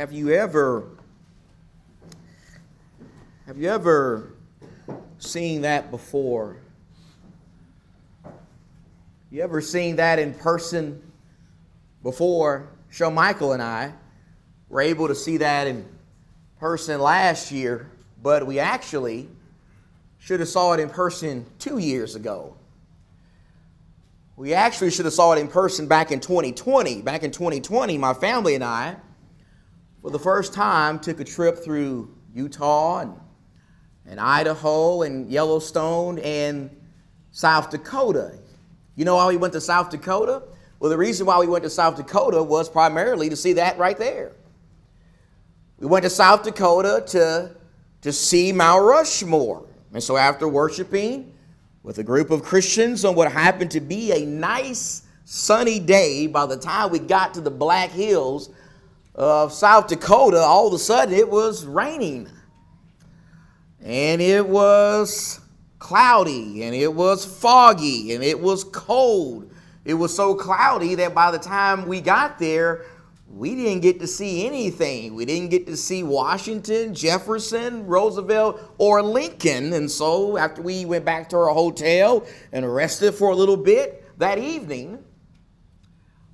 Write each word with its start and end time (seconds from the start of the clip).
Have 0.00 0.12
you 0.12 0.30
ever 0.30 0.88
have 3.46 3.58
you 3.58 3.68
ever 3.68 4.32
seen 5.18 5.60
that 5.60 5.90
before? 5.90 6.56
You 9.30 9.42
ever 9.42 9.60
seen 9.60 9.96
that 9.96 10.18
in 10.18 10.32
person 10.32 11.02
before? 12.02 12.70
Sean 12.88 13.12
Michael 13.12 13.52
and 13.52 13.62
I 13.62 13.92
were 14.70 14.80
able 14.80 15.06
to 15.06 15.14
see 15.14 15.36
that 15.36 15.66
in 15.66 15.86
person 16.58 16.98
last 16.98 17.52
year, 17.52 17.90
but 18.22 18.46
we 18.46 18.58
actually 18.58 19.28
should 20.18 20.40
have 20.40 20.48
saw 20.48 20.72
it 20.72 20.80
in 20.80 20.88
person 20.88 21.44
two 21.58 21.76
years 21.76 22.14
ago. 22.14 22.56
We 24.38 24.54
actually 24.54 24.92
should 24.92 25.04
have 25.04 25.12
saw 25.12 25.32
it 25.34 25.38
in 25.40 25.48
person 25.48 25.88
back 25.88 26.10
in 26.10 26.20
2020. 26.20 27.02
Back 27.02 27.22
in 27.22 27.30
2020, 27.30 27.98
my 27.98 28.14
family 28.14 28.54
and 28.54 28.64
I, 28.64 28.96
for 30.02 30.10
the 30.10 30.18
first 30.18 30.54
time, 30.54 30.98
took 30.98 31.20
a 31.20 31.24
trip 31.24 31.58
through 31.58 32.14
Utah 32.34 33.00
and, 33.00 33.14
and 34.06 34.20
Idaho 34.20 35.02
and 35.02 35.30
Yellowstone 35.30 36.18
and 36.20 36.70
South 37.32 37.70
Dakota. 37.70 38.38
You 38.96 39.04
know 39.04 39.16
why 39.16 39.26
we 39.28 39.36
went 39.36 39.52
to 39.54 39.60
South 39.60 39.90
Dakota? 39.90 40.42
Well, 40.78 40.90
the 40.90 40.98
reason 40.98 41.26
why 41.26 41.38
we 41.38 41.46
went 41.46 41.64
to 41.64 41.70
South 41.70 41.96
Dakota 41.96 42.42
was 42.42 42.68
primarily 42.68 43.28
to 43.28 43.36
see 43.36 43.54
that 43.54 43.78
right 43.78 43.96
there. 43.96 44.32
We 45.78 45.86
went 45.86 46.04
to 46.04 46.10
South 46.10 46.42
Dakota 46.42 47.04
to, 47.08 47.54
to 48.02 48.12
see 48.12 48.52
Mount 48.52 48.84
Rushmore. 48.84 49.66
And 49.92 50.02
so 50.02 50.16
after 50.16 50.48
worshiping, 50.48 51.32
with 51.82 51.98
a 51.98 52.02
group 52.02 52.30
of 52.30 52.42
Christians 52.42 53.04
on 53.04 53.14
what 53.14 53.32
happened 53.32 53.70
to 53.70 53.80
be 53.80 54.12
a 54.12 54.26
nice 54.26 55.02
sunny 55.24 55.78
day. 55.78 56.26
By 56.26 56.46
the 56.46 56.56
time 56.56 56.90
we 56.90 56.98
got 56.98 57.34
to 57.34 57.40
the 57.40 57.50
Black 57.50 57.90
Hills 57.90 58.50
of 59.14 59.52
South 59.52 59.88
Dakota, 59.88 60.38
all 60.38 60.68
of 60.68 60.74
a 60.74 60.78
sudden 60.78 61.14
it 61.14 61.28
was 61.28 61.64
raining. 61.66 62.28
And 63.82 64.20
it 64.20 64.46
was 64.46 65.40
cloudy, 65.78 66.62
and 66.62 66.74
it 66.74 66.92
was 66.92 67.24
foggy, 67.24 68.14
and 68.14 68.22
it 68.22 68.38
was 68.38 68.64
cold. 68.64 69.50
It 69.84 69.94
was 69.94 70.14
so 70.14 70.34
cloudy 70.34 70.94
that 70.96 71.14
by 71.14 71.30
the 71.30 71.38
time 71.38 71.88
we 71.88 72.00
got 72.00 72.38
there, 72.38 72.84
we 73.32 73.54
didn't 73.54 73.80
get 73.80 74.00
to 74.00 74.06
see 74.06 74.46
anything. 74.46 75.14
We 75.14 75.24
didn't 75.24 75.50
get 75.50 75.66
to 75.66 75.76
see 75.76 76.02
Washington, 76.02 76.94
Jefferson, 76.94 77.86
Roosevelt, 77.86 78.60
or 78.78 79.02
Lincoln. 79.02 79.72
And 79.72 79.90
so, 79.90 80.36
after 80.36 80.62
we 80.62 80.84
went 80.84 81.04
back 81.04 81.28
to 81.30 81.36
our 81.36 81.54
hotel 81.54 82.26
and 82.52 82.72
rested 82.72 83.14
for 83.14 83.30
a 83.30 83.34
little 83.34 83.56
bit 83.56 84.04
that 84.18 84.38
evening, 84.38 85.02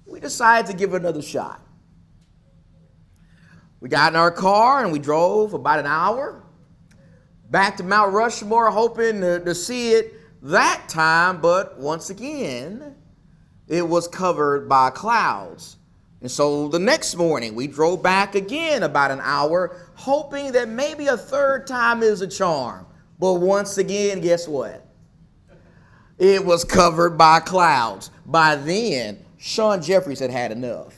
we 0.06 0.20
decided 0.20 0.70
to 0.70 0.76
give 0.76 0.94
another 0.94 1.22
shot. 1.22 1.65
We 3.80 3.88
got 3.88 4.12
in 4.12 4.16
our 4.16 4.30
car 4.30 4.82
and 4.82 4.92
we 4.92 4.98
drove 4.98 5.54
about 5.54 5.78
an 5.78 5.86
hour 5.86 6.42
back 7.50 7.76
to 7.76 7.84
Mount 7.84 8.12
Rushmore, 8.12 8.70
hoping 8.70 9.20
to, 9.20 9.40
to 9.40 9.54
see 9.54 9.92
it 9.92 10.14
that 10.42 10.88
time, 10.88 11.40
but 11.40 11.78
once 11.78 12.10
again, 12.10 12.94
it 13.68 13.86
was 13.86 14.08
covered 14.08 14.68
by 14.68 14.90
clouds. 14.90 15.76
And 16.20 16.30
so 16.30 16.68
the 16.68 16.78
next 16.78 17.16
morning, 17.16 17.54
we 17.54 17.66
drove 17.66 18.02
back 18.02 18.34
again 18.34 18.82
about 18.82 19.10
an 19.10 19.20
hour, 19.22 19.76
hoping 19.94 20.52
that 20.52 20.68
maybe 20.68 21.06
a 21.06 21.16
third 21.16 21.66
time 21.66 22.02
is 22.02 22.20
a 22.20 22.26
charm. 22.26 22.86
But 23.18 23.34
once 23.34 23.78
again, 23.78 24.20
guess 24.20 24.48
what? 24.48 24.86
It 26.18 26.44
was 26.44 26.64
covered 26.64 27.18
by 27.18 27.40
clouds. 27.40 28.10
By 28.24 28.56
then, 28.56 29.24
Sean 29.36 29.82
Jeffries 29.82 30.20
had 30.20 30.30
had 30.30 30.52
enough. 30.52 30.95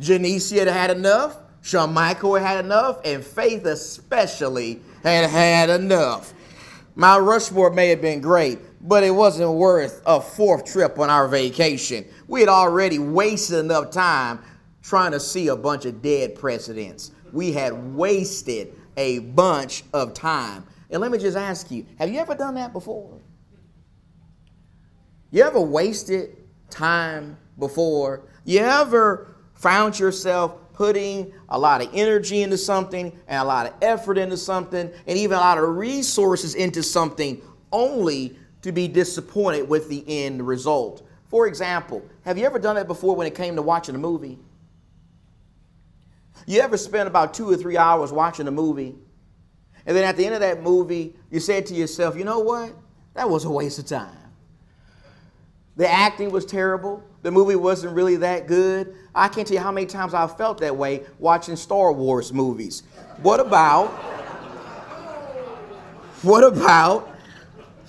Janice 0.00 0.50
had 0.50 0.66
had 0.66 0.90
enough. 0.90 1.36
Sean 1.62 1.92
Michael 1.92 2.34
had 2.34 2.46
had 2.46 2.64
enough. 2.64 3.00
And 3.04 3.22
Faith, 3.22 3.66
especially, 3.66 4.80
had 5.02 5.30
had 5.30 5.70
enough. 5.70 6.32
Mount 6.96 7.24
Rushmore 7.24 7.70
may 7.70 7.88
have 7.88 8.00
been 8.00 8.20
great, 8.20 8.58
but 8.86 9.04
it 9.04 9.10
wasn't 9.10 9.52
worth 9.52 10.02
a 10.06 10.20
fourth 10.20 10.64
trip 10.64 10.98
on 10.98 11.08
our 11.08 11.28
vacation. 11.28 12.04
We 12.26 12.40
had 12.40 12.48
already 12.48 12.98
wasted 12.98 13.58
enough 13.58 13.90
time 13.90 14.40
trying 14.82 15.12
to 15.12 15.20
see 15.20 15.48
a 15.48 15.56
bunch 15.56 15.84
of 15.84 16.02
dead 16.02 16.34
presidents. 16.34 17.12
We 17.32 17.52
had 17.52 17.94
wasted 17.94 18.74
a 18.96 19.20
bunch 19.20 19.84
of 19.92 20.14
time. 20.14 20.66
And 20.90 21.00
let 21.00 21.12
me 21.12 21.18
just 21.18 21.36
ask 21.36 21.70
you 21.70 21.86
have 21.98 22.10
you 22.10 22.18
ever 22.18 22.34
done 22.34 22.54
that 22.56 22.72
before? 22.72 23.20
You 25.30 25.44
ever 25.44 25.60
wasted 25.60 26.36
time 26.70 27.36
before? 27.58 28.22
You 28.44 28.60
ever 28.60 29.36
found 29.60 29.98
yourself 29.98 30.56
putting 30.72 31.30
a 31.50 31.58
lot 31.58 31.82
of 31.82 31.90
energy 31.92 32.42
into 32.42 32.56
something 32.56 33.12
and 33.28 33.42
a 33.42 33.44
lot 33.44 33.66
of 33.66 33.74
effort 33.82 34.16
into 34.16 34.36
something 34.36 34.90
and 35.06 35.18
even 35.18 35.36
a 35.36 35.40
lot 35.40 35.58
of 35.58 35.76
resources 35.76 36.54
into 36.54 36.82
something 36.82 37.42
only 37.70 38.34
to 38.62 38.72
be 38.72 38.88
disappointed 38.88 39.68
with 39.68 39.90
the 39.90 40.02
end 40.08 40.46
result. 40.46 41.06
For 41.28 41.46
example, 41.46 42.02
have 42.24 42.38
you 42.38 42.46
ever 42.46 42.58
done 42.58 42.76
that 42.76 42.86
before 42.86 43.14
when 43.14 43.26
it 43.26 43.34
came 43.34 43.54
to 43.56 43.62
watching 43.62 43.94
a 43.94 43.98
movie? 43.98 44.38
You 46.46 46.62
ever 46.62 46.78
spent 46.78 47.06
about 47.06 47.34
two 47.34 47.50
or 47.50 47.56
three 47.56 47.76
hours 47.76 48.12
watching 48.12 48.48
a 48.48 48.50
movie, 48.50 48.94
and 49.84 49.94
then 49.94 50.04
at 50.04 50.16
the 50.16 50.24
end 50.24 50.34
of 50.34 50.40
that 50.40 50.62
movie, 50.62 51.14
you 51.30 51.38
said 51.38 51.66
to 51.66 51.74
yourself, 51.74 52.16
you 52.16 52.24
know 52.24 52.40
what? 52.40 52.72
That 53.12 53.28
was 53.28 53.44
a 53.44 53.50
waste 53.50 53.78
of 53.78 53.86
time. 53.86 54.19
The 55.76 55.88
acting 55.88 56.30
was 56.30 56.44
terrible. 56.44 57.02
The 57.22 57.30
movie 57.30 57.56
wasn't 57.56 57.94
really 57.94 58.16
that 58.16 58.46
good. 58.46 58.94
I 59.14 59.28
can't 59.28 59.46
tell 59.46 59.54
you 59.54 59.62
how 59.62 59.72
many 59.72 59.86
times 59.86 60.14
I've 60.14 60.36
felt 60.36 60.58
that 60.58 60.76
way 60.76 61.04
watching 61.18 61.56
Star 61.56 61.92
Wars 61.92 62.32
movies. 62.32 62.82
What 63.22 63.40
about, 63.40 63.88
what 66.22 66.44
about 66.44 67.14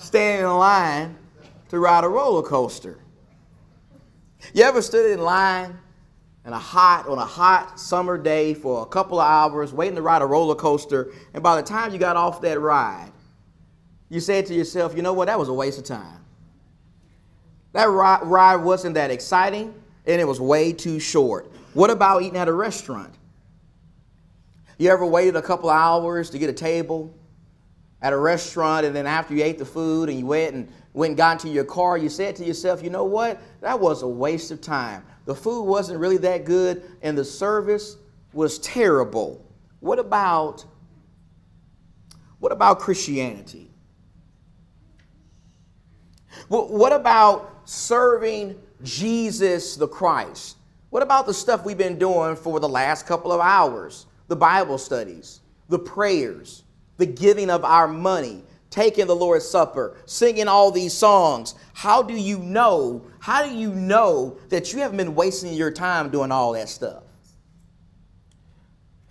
standing 0.02 0.44
in 0.44 0.52
line 0.52 1.16
to 1.72 1.78
ride 1.78 2.04
a 2.04 2.08
roller 2.08 2.42
coaster. 2.42 2.98
You 4.52 4.64
ever 4.64 4.82
stood 4.82 5.10
in 5.10 5.20
line 5.20 5.78
in 6.44 6.52
a 6.52 6.58
hot 6.58 7.08
on 7.08 7.16
a 7.18 7.24
hot 7.24 7.80
summer 7.80 8.18
day 8.18 8.52
for 8.52 8.82
a 8.82 8.86
couple 8.86 9.18
of 9.20 9.26
hours 9.26 9.72
waiting 9.72 9.94
to 9.94 10.02
ride 10.02 10.20
a 10.20 10.26
roller 10.26 10.54
coaster 10.54 11.12
and 11.32 11.42
by 11.42 11.56
the 11.56 11.62
time 11.62 11.92
you 11.92 11.98
got 11.98 12.16
off 12.16 12.42
that 12.42 12.60
ride 12.60 13.12
you 14.10 14.20
said 14.20 14.44
to 14.46 14.54
yourself, 14.54 14.94
"You 14.94 15.00
know 15.00 15.14
what? 15.14 15.26
That 15.26 15.38
was 15.38 15.48
a 15.48 15.54
waste 15.54 15.78
of 15.78 15.84
time." 15.84 16.21
That 17.72 17.88
ride 17.88 18.56
wasn't 18.56 18.94
that 18.94 19.10
exciting 19.10 19.74
and 20.06 20.20
it 20.20 20.26
was 20.26 20.40
way 20.40 20.72
too 20.72 20.98
short. 20.98 21.50
What 21.74 21.90
about 21.90 22.22
eating 22.22 22.36
at 22.36 22.48
a 22.48 22.52
restaurant? 22.52 23.14
You 24.78 24.90
ever 24.90 25.06
waited 25.06 25.36
a 25.36 25.42
couple 25.42 25.70
hours 25.70 26.30
to 26.30 26.38
get 26.38 26.50
a 26.50 26.52
table 26.52 27.14
at 28.00 28.12
a 28.12 28.16
restaurant, 28.16 28.84
and 28.84 28.96
then 28.96 29.06
after 29.06 29.32
you 29.32 29.44
ate 29.44 29.58
the 29.58 29.64
food 29.64 30.08
and 30.08 30.18
you 30.18 30.26
went 30.26 30.54
and 30.54 30.68
went 30.92 31.10
and 31.10 31.16
got 31.16 31.42
into 31.42 31.54
your 31.54 31.64
car, 31.64 31.96
you 31.96 32.08
said 32.08 32.34
to 32.36 32.44
yourself, 32.44 32.82
you 32.82 32.90
know 32.90 33.04
what? 33.04 33.40
That 33.60 33.78
was 33.78 34.02
a 34.02 34.08
waste 34.08 34.50
of 34.50 34.60
time. 34.60 35.04
The 35.24 35.34
food 35.34 35.62
wasn't 35.62 36.00
really 36.00 36.16
that 36.18 36.44
good, 36.44 36.82
and 37.02 37.16
the 37.16 37.24
service 37.24 37.96
was 38.32 38.58
terrible. 38.58 39.46
What 39.80 39.98
about 39.98 40.64
what 42.40 42.50
about 42.50 42.80
Christianity? 42.80 43.71
What 46.48 46.92
about 46.92 47.62
serving 47.64 48.60
Jesus 48.82 49.76
the 49.76 49.88
Christ? 49.88 50.56
What 50.90 51.02
about 51.02 51.26
the 51.26 51.34
stuff 51.34 51.64
we've 51.64 51.78
been 51.78 51.98
doing 51.98 52.36
for 52.36 52.60
the 52.60 52.68
last 52.68 53.06
couple 53.06 53.32
of 53.32 53.40
hours? 53.40 54.06
The 54.28 54.36
Bible 54.36 54.78
studies, 54.78 55.40
the 55.68 55.78
prayers, 55.78 56.64
the 56.98 57.06
giving 57.06 57.50
of 57.50 57.64
our 57.64 57.88
money, 57.88 58.42
taking 58.70 59.06
the 59.06 59.16
Lord's 59.16 59.48
Supper, 59.48 59.96
singing 60.06 60.48
all 60.48 60.70
these 60.70 60.92
songs. 60.92 61.54
How 61.74 62.02
do 62.02 62.14
you 62.14 62.38
know? 62.38 63.02
How 63.20 63.46
do 63.46 63.54
you 63.54 63.74
know 63.74 64.38
that 64.48 64.72
you 64.72 64.80
haven't 64.80 64.96
been 64.96 65.14
wasting 65.14 65.52
your 65.52 65.70
time 65.70 66.10
doing 66.10 66.32
all 66.32 66.52
that 66.52 66.68
stuff? 66.68 67.04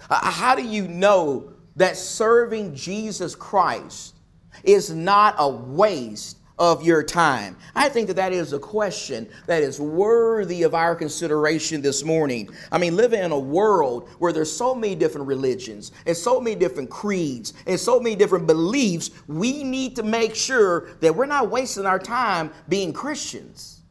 How 0.09 0.55
do 0.55 0.63
you 0.63 0.87
know 0.87 1.53
that 1.75 1.95
serving 1.95 2.75
Jesus 2.75 3.35
Christ 3.35 4.15
is 4.63 4.91
not 4.91 5.35
a 5.37 5.47
waste 5.49 6.37
of 6.61 6.83
your 6.83 7.01
time? 7.01 7.57
I 7.73 7.89
think 7.89 8.05
that 8.05 8.17
that 8.17 8.31
is 8.31 8.53
a 8.53 8.59
question 8.59 9.27
that 9.47 9.63
is 9.63 9.81
worthy 9.81 10.61
of 10.61 10.75
our 10.75 10.95
consideration 10.95 11.81
this 11.81 12.03
morning. 12.03 12.51
I 12.71 12.77
mean, 12.77 12.95
living 12.95 13.23
in 13.23 13.31
a 13.31 13.39
world 13.39 14.07
where 14.19 14.31
there's 14.31 14.55
so 14.55 14.75
many 14.75 14.93
different 14.93 15.25
religions 15.25 15.91
and 16.05 16.15
so 16.15 16.39
many 16.39 16.55
different 16.55 16.91
creeds 16.91 17.55
and 17.65 17.79
so 17.79 17.99
many 17.99 18.15
different 18.15 18.45
beliefs, 18.45 19.09
we 19.27 19.63
need 19.63 19.95
to 19.95 20.03
make 20.03 20.35
sure 20.35 20.89
that 20.99 21.15
we're 21.15 21.25
not 21.25 21.49
wasting 21.49 21.87
our 21.87 21.97
time 21.97 22.51
being 22.69 22.93
Christians. 22.93 23.81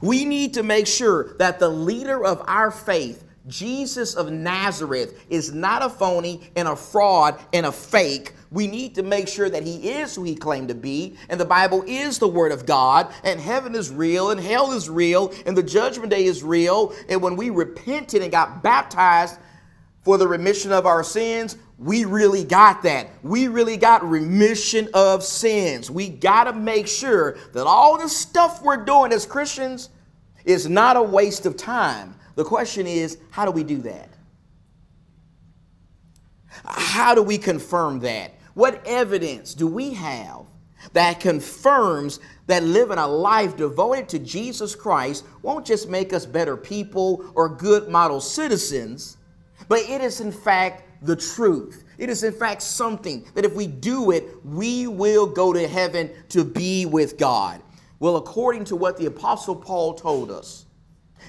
We 0.00 0.24
need 0.24 0.54
to 0.54 0.62
make 0.62 0.86
sure 0.86 1.34
that 1.38 1.58
the 1.58 1.68
leader 1.68 2.24
of 2.24 2.44
our 2.46 2.70
faith 2.70 3.24
Jesus 3.46 4.14
of 4.14 4.32
Nazareth 4.32 5.24
is 5.30 5.52
not 5.52 5.82
a 5.82 5.88
phony 5.88 6.50
and 6.56 6.66
a 6.66 6.76
fraud 6.76 7.38
and 7.52 7.66
a 7.66 7.72
fake. 7.72 8.32
We 8.50 8.66
need 8.66 8.94
to 8.96 9.02
make 9.02 9.28
sure 9.28 9.48
that 9.48 9.62
he 9.62 9.90
is 9.90 10.14
who 10.14 10.24
he 10.24 10.34
claimed 10.34 10.68
to 10.68 10.74
be, 10.74 11.16
and 11.28 11.38
the 11.38 11.44
Bible 11.44 11.84
is 11.86 12.18
the 12.18 12.28
Word 12.28 12.52
of 12.52 12.66
God, 12.66 13.12
and 13.24 13.40
heaven 13.40 13.74
is 13.74 13.90
real, 13.90 14.30
and 14.30 14.40
hell 14.40 14.72
is 14.72 14.88
real, 14.88 15.32
and 15.46 15.56
the 15.56 15.62
judgment 15.62 16.10
day 16.10 16.24
is 16.24 16.42
real. 16.42 16.94
And 17.08 17.22
when 17.22 17.36
we 17.36 17.50
repented 17.50 18.22
and 18.22 18.30
got 18.30 18.62
baptized 18.62 19.38
for 20.02 20.18
the 20.18 20.28
remission 20.28 20.72
of 20.72 20.86
our 20.86 21.02
sins, 21.02 21.56
we 21.78 22.04
really 22.04 22.44
got 22.44 22.82
that. 22.84 23.10
We 23.22 23.48
really 23.48 23.76
got 23.76 24.08
remission 24.08 24.88
of 24.94 25.22
sins. 25.22 25.90
We 25.90 26.08
got 26.08 26.44
to 26.44 26.52
make 26.52 26.86
sure 26.86 27.36
that 27.52 27.66
all 27.66 27.98
the 27.98 28.08
stuff 28.08 28.62
we're 28.62 28.84
doing 28.84 29.12
as 29.12 29.26
Christians 29.26 29.90
is 30.44 30.68
not 30.68 30.96
a 30.96 31.02
waste 31.02 31.44
of 31.44 31.56
time. 31.56 32.14
The 32.36 32.44
question 32.44 32.86
is, 32.86 33.18
how 33.30 33.44
do 33.44 33.50
we 33.50 33.64
do 33.64 33.78
that? 33.78 34.10
How 36.64 37.14
do 37.14 37.22
we 37.22 37.38
confirm 37.38 38.00
that? 38.00 38.34
What 38.54 38.86
evidence 38.86 39.54
do 39.54 39.66
we 39.66 39.94
have 39.94 40.46
that 40.92 41.20
confirms 41.20 42.20
that 42.46 42.62
living 42.62 42.98
a 42.98 43.06
life 43.06 43.56
devoted 43.56 44.08
to 44.10 44.18
Jesus 44.18 44.74
Christ 44.74 45.24
won't 45.42 45.66
just 45.66 45.88
make 45.88 46.12
us 46.12 46.24
better 46.24 46.56
people 46.56 47.24
or 47.34 47.48
good 47.48 47.88
model 47.88 48.20
citizens, 48.20 49.16
but 49.68 49.80
it 49.80 50.00
is 50.00 50.20
in 50.20 50.30
fact 50.30 50.84
the 51.02 51.16
truth. 51.16 51.84
It 51.98 52.08
is 52.08 52.22
in 52.22 52.32
fact 52.32 52.62
something 52.62 53.26
that 53.34 53.44
if 53.44 53.54
we 53.54 53.66
do 53.66 54.10
it, 54.10 54.24
we 54.44 54.86
will 54.86 55.26
go 55.26 55.52
to 55.52 55.66
heaven 55.66 56.10
to 56.30 56.44
be 56.44 56.86
with 56.86 57.18
God. 57.18 57.62
Well, 57.98 58.16
according 58.16 58.64
to 58.66 58.76
what 58.76 58.98
the 58.98 59.06
apostle 59.06 59.56
Paul 59.56 59.94
told 59.94 60.30
us 60.30 60.65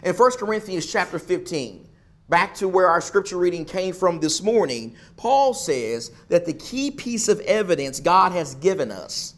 in 0.04 0.14
1 0.14 0.32
Corinthians 0.38 0.86
chapter 0.86 1.20
15, 1.20 1.88
back 2.30 2.54
to 2.56 2.68
where 2.68 2.88
our 2.88 3.02
scripture 3.02 3.38
reading 3.38 3.66
came 3.66 3.94
from 3.94 4.20
this 4.20 4.42
morning, 4.42 4.96
Paul 5.16 5.54
says 5.54 6.12
that 6.30 6.46
the 6.46 6.54
key 6.54 6.92
piece 6.92 7.28
of 7.28 7.40
evidence 7.42 8.00
God 8.00 8.32
has 8.32 8.56
given 8.56 8.92
us 8.92 9.36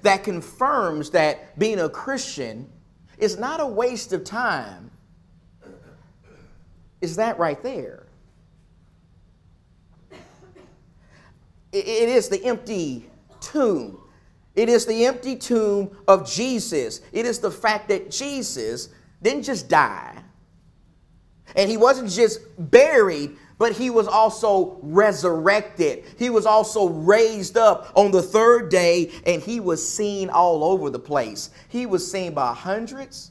that 0.00 0.24
confirms 0.24 1.10
that 1.10 1.58
being 1.58 1.78
a 1.80 1.88
Christian 1.88 2.70
is 3.18 3.38
not 3.38 3.60
a 3.60 3.66
waste 3.66 4.12
of 4.12 4.24
time 4.24 4.90
is 7.00 7.16
that 7.16 7.38
right 7.38 7.62
there. 7.62 8.06
It 11.72 12.08
is 12.08 12.28
the 12.28 12.42
empty 12.44 13.06
tomb. 13.40 13.98
It 14.54 14.68
is 14.68 14.84
the 14.84 15.06
empty 15.06 15.36
tomb 15.36 15.96
of 16.06 16.30
Jesus. 16.30 17.00
It 17.12 17.24
is 17.24 17.38
the 17.38 17.50
fact 17.50 17.88
that 17.88 18.10
Jesus 18.10 18.90
didn't 19.22 19.44
just 19.44 19.68
die, 19.68 20.16
and 21.56 21.70
he 21.70 21.76
wasn't 21.76 22.10
just 22.10 22.40
buried, 22.58 23.36
but 23.58 23.72
he 23.72 23.90
was 23.90 24.08
also 24.08 24.78
resurrected. 24.82 26.04
He 26.18 26.30
was 26.30 26.46
also 26.46 26.88
raised 26.88 27.56
up 27.56 27.92
on 27.94 28.10
the 28.10 28.22
third 28.22 28.70
day, 28.70 29.12
and 29.24 29.40
he 29.40 29.60
was 29.60 29.86
seen 29.86 30.30
all 30.30 30.64
over 30.64 30.90
the 30.90 30.98
place. 30.98 31.50
He 31.68 31.86
was 31.86 32.10
seen 32.10 32.34
by 32.34 32.54
hundreds 32.54 33.30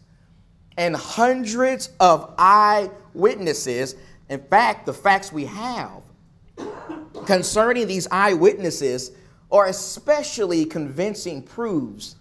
and 0.77 0.95
hundreds 0.95 1.89
of 1.99 2.33
eyewitnesses. 2.37 3.95
In 4.29 4.41
fact, 4.43 4.85
the 4.85 4.93
facts 4.93 5.33
we 5.33 5.45
have 5.45 6.03
concerning 7.25 7.87
these 7.87 8.07
eyewitnesses 8.09 9.11
are 9.51 9.65
especially 9.65 10.65
convincing 10.65 11.43
proofs 11.43 12.15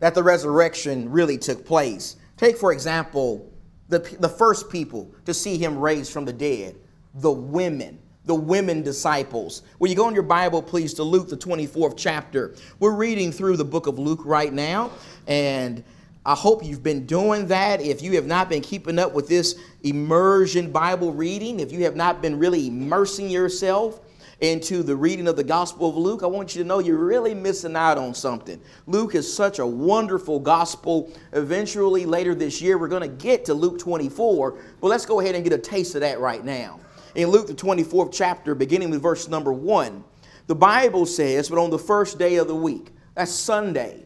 that 0.00 0.14
the 0.14 0.22
resurrection 0.22 1.10
really 1.10 1.38
took 1.38 1.64
place. 1.64 2.16
Take, 2.44 2.58
for 2.58 2.74
example, 2.74 3.50
the, 3.88 4.00
the 4.20 4.28
first 4.28 4.68
people 4.68 5.10
to 5.24 5.32
see 5.32 5.56
him 5.56 5.78
raised 5.78 6.12
from 6.12 6.26
the 6.26 6.32
dead, 6.34 6.76
the 7.14 7.30
women, 7.30 7.98
the 8.26 8.34
women 8.34 8.82
disciples. 8.82 9.62
When 9.78 9.90
you 9.90 9.96
go 9.96 10.06
in 10.08 10.14
your 10.14 10.24
Bible, 10.24 10.60
please, 10.60 10.92
to 10.94 11.04
Luke, 11.04 11.30
the 11.30 11.38
24th 11.38 11.94
chapter. 11.96 12.54
We're 12.80 12.96
reading 12.96 13.32
through 13.32 13.56
the 13.56 13.64
book 13.64 13.86
of 13.86 13.98
Luke 13.98 14.20
right 14.26 14.52
now, 14.52 14.90
and 15.26 15.82
I 16.26 16.34
hope 16.34 16.62
you've 16.62 16.82
been 16.82 17.06
doing 17.06 17.46
that. 17.46 17.80
If 17.80 18.02
you 18.02 18.12
have 18.16 18.26
not 18.26 18.50
been 18.50 18.60
keeping 18.60 18.98
up 18.98 19.14
with 19.14 19.26
this 19.26 19.58
immersion 19.82 20.70
Bible 20.70 21.14
reading, 21.14 21.60
if 21.60 21.72
you 21.72 21.84
have 21.84 21.96
not 21.96 22.20
been 22.20 22.38
really 22.38 22.66
immersing 22.66 23.30
yourself 23.30 24.00
into 24.40 24.82
the 24.82 24.96
reading 24.96 25.28
of 25.28 25.36
the 25.36 25.44
Gospel 25.44 25.88
of 25.88 25.96
Luke, 25.96 26.22
I 26.22 26.26
want 26.26 26.54
you 26.54 26.62
to 26.62 26.68
know 26.68 26.78
you're 26.78 26.96
really 26.96 27.34
missing 27.34 27.76
out 27.76 27.98
on 27.98 28.14
something. 28.14 28.60
Luke 28.86 29.14
is 29.14 29.32
such 29.32 29.58
a 29.58 29.66
wonderful 29.66 30.40
gospel. 30.40 31.12
Eventually, 31.32 32.04
later 32.06 32.34
this 32.34 32.60
year, 32.60 32.78
we're 32.78 32.88
going 32.88 33.02
to 33.02 33.24
get 33.24 33.44
to 33.46 33.54
Luke 33.54 33.78
24, 33.78 34.58
but 34.80 34.88
let's 34.88 35.06
go 35.06 35.20
ahead 35.20 35.34
and 35.34 35.44
get 35.44 35.52
a 35.52 35.58
taste 35.58 35.94
of 35.94 36.00
that 36.00 36.20
right 36.20 36.44
now. 36.44 36.80
In 37.14 37.28
Luke, 37.28 37.46
the 37.46 37.54
24th 37.54 38.12
chapter, 38.12 38.54
beginning 38.54 38.90
with 38.90 39.02
verse 39.02 39.28
number 39.28 39.52
1, 39.52 40.02
the 40.46 40.54
Bible 40.54 41.06
says, 41.06 41.48
But 41.48 41.58
on 41.58 41.70
the 41.70 41.78
first 41.78 42.18
day 42.18 42.36
of 42.36 42.48
the 42.48 42.56
week, 42.56 42.90
that's 43.14 43.32
Sunday, 43.32 44.03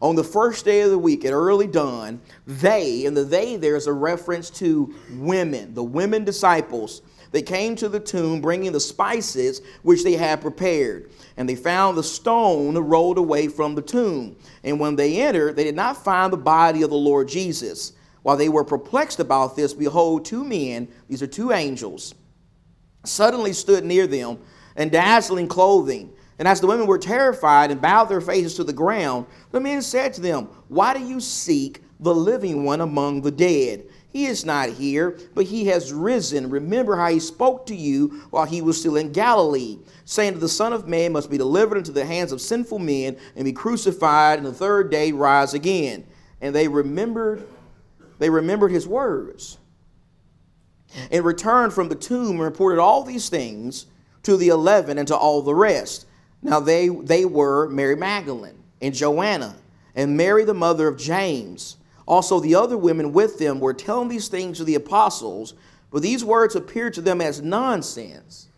on 0.00 0.16
the 0.16 0.24
first 0.24 0.64
day 0.64 0.80
of 0.80 0.90
the 0.90 0.98
week 0.98 1.24
at 1.24 1.32
early 1.32 1.66
dawn, 1.66 2.20
they, 2.46 3.04
and 3.04 3.16
the 3.16 3.24
they 3.24 3.56
there 3.56 3.76
is 3.76 3.86
a 3.86 3.92
reference 3.92 4.48
to 4.50 4.94
women, 5.12 5.74
the 5.74 5.82
women 5.82 6.24
disciples, 6.24 7.02
they 7.32 7.42
came 7.42 7.76
to 7.76 7.88
the 7.88 8.00
tomb 8.00 8.40
bringing 8.40 8.72
the 8.72 8.80
spices 8.80 9.62
which 9.82 10.02
they 10.02 10.14
had 10.14 10.40
prepared. 10.40 11.10
And 11.36 11.48
they 11.48 11.54
found 11.54 11.96
the 11.96 12.02
stone 12.02 12.76
rolled 12.76 13.18
away 13.18 13.48
from 13.48 13.74
the 13.74 13.82
tomb. 13.82 14.36
And 14.64 14.80
when 14.80 14.96
they 14.96 15.22
entered, 15.22 15.56
they 15.56 15.64
did 15.64 15.76
not 15.76 16.02
find 16.02 16.32
the 16.32 16.38
body 16.38 16.82
of 16.82 16.90
the 16.90 16.96
Lord 16.96 17.28
Jesus. 17.28 17.92
While 18.22 18.36
they 18.36 18.48
were 18.48 18.64
perplexed 18.64 19.20
about 19.20 19.56
this, 19.56 19.72
behold, 19.72 20.24
two 20.24 20.44
men, 20.44 20.88
these 21.08 21.22
are 21.22 21.26
two 21.26 21.52
angels, 21.52 22.14
suddenly 23.04 23.52
stood 23.52 23.84
near 23.84 24.06
them 24.06 24.38
in 24.76 24.88
dazzling 24.88 25.48
clothing. 25.48 26.12
And 26.40 26.48
as 26.48 26.58
the 26.58 26.66
women 26.66 26.86
were 26.86 26.98
terrified 26.98 27.70
and 27.70 27.82
bowed 27.82 28.06
their 28.06 28.22
faces 28.22 28.54
to 28.54 28.64
the 28.64 28.72
ground, 28.72 29.26
the 29.52 29.60
men 29.60 29.82
said 29.82 30.14
to 30.14 30.22
them, 30.22 30.48
Why 30.68 30.94
do 30.94 31.04
you 31.04 31.20
seek 31.20 31.82
the 32.00 32.14
living 32.14 32.64
one 32.64 32.80
among 32.80 33.20
the 33.20 33.30
dead? 33.30 33.84
He 34.08 34.24
is 34.24 34.46
not 34.46 34.70
here, 34.70 35.18
but 35.34 35.44
he 35.44 35.66
has 35.66 35.92
risen. 35.92 36.48
Remember 36.48 36.96
how 36.96 37.10
he 37.10 37.20
spoke 37.20 37.66
to 37.66 37.76
you 37.76 38.22
while 38.30 38.46
he 38.46 38.62
was 38.62 38.80
still 38.80 38.96
in 38.96 39.12
Galilee, 39.12 39.80
saying 40.06 40.32
that 40.32 40.40
the 40.40 40.48
Son 40.48 40.72
of 40.72 40.88
Man 40.88 41.12
must 41.12 41.30
be 41.30 41.36
delivered 41.36 41.76
into 41.76 41.92
the 41.92 42.06
hands 42.06 42.32
of 42.32 42.40
sinful 42.40 42.78
men 42.78 43.18
and 43.36 43.44
be 43.44 43.52
crucified, 43.52 44.38
and 44.38 44.46
the 44.46 44.52
third 44.52 44.90
day 44.90 45.12
rise 45.12 45.52
again. 45.52 46.06
And 46.40 46.54
they 46.54 46.68
remembered, 46.68 47.46
they 48.18 48.30
remembered 48.30 48.70
his 48.70 48.88
words. 48.88 49.58
And 51.10 51.22
returned 51.22 51.74
from 51.74 51.90
the 51.90 51.94
tomb 51.94 52.30
and 52.30 52.40
reported 52.40 52.80
all 52.80 53.02
these 53.02 53.28
things 53.28 53.84
to 54.22 54.38
the 54.38 54.48
eleven 54.48 54.96
and 54.96 55.06
to 55.08 55.16
all 55.16 55.42
the 55.42 55.54
rest. 55.54 56.06
Now 56.42 56.60
they, 56.60 56.88
they 56.88 57.24
were 57.24 57.68
Mary 57.68 57.96
Magdalene 57.96 58.62
and 58.80 58.94
Joanna 58.94 59.56
and 59.94 60.16
Mary 60.16 60.44
the 60.44 60.54
mother 60.54 60.88
of 60.88 60.96
James 60.96 61.76
also, 62.10 62.40
the 62.40 62.56
other 62.56 62.76
women 62.76 63.12
with 63.12 63.38
them 63.38 63.60
were 63.60 63.72
telling 63.72 64.08
these 64.08 64.26
things 64.26 64.58
to 64.58 64.64
the 64.64 64.74
apostles, 64.74 65.54
but 65.92 66.02
these 66.02 66.24
words 66.24 66.56
appeared 66.56 66.92
to 66.94 67.00
them 67.00 67.20
as 67.20 67.40
nonsense, 67.40 68.48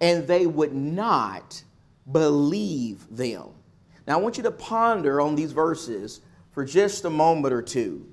and 0.00 0.24
they 0.28 0.46
would 0.46 0.72
not 0.72 1.64
believe 2.12 3.04
them. 3.10 3.48
Now, 4.06 4.18
I 4.18 4.22
want 4.22 4.36
you 4.36 4.44
to 4.44 4.52
ponder 4.52 5.20
on 5.20 5.34
these 5.34 5.50
verses 5.50 6.20
for 6.52 6.64
just 6.64 7.04
a 7.04 7.10
moment 7.10 7.52
or 7.52 7.60
two. 7.60 8.06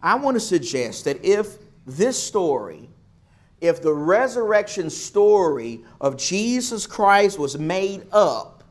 I 0.00 0.14
want 0.14 0.36
to 0.36 0.40
suggest 0.40 1.04
that 1.06 1.24
if 1.24 1.58
this 1.84 2.16
story, 2.16 2.88
if 3.60 3.82
the 3.82 3.92
resurrection 3.92 4.90
story 4.90 5.84
of 6.00 6.16
Jesus 6.16 6.86
Christ 6.86 7.38
was 7.38 7.58
made 7.58 8.06
up, 8.12 8.64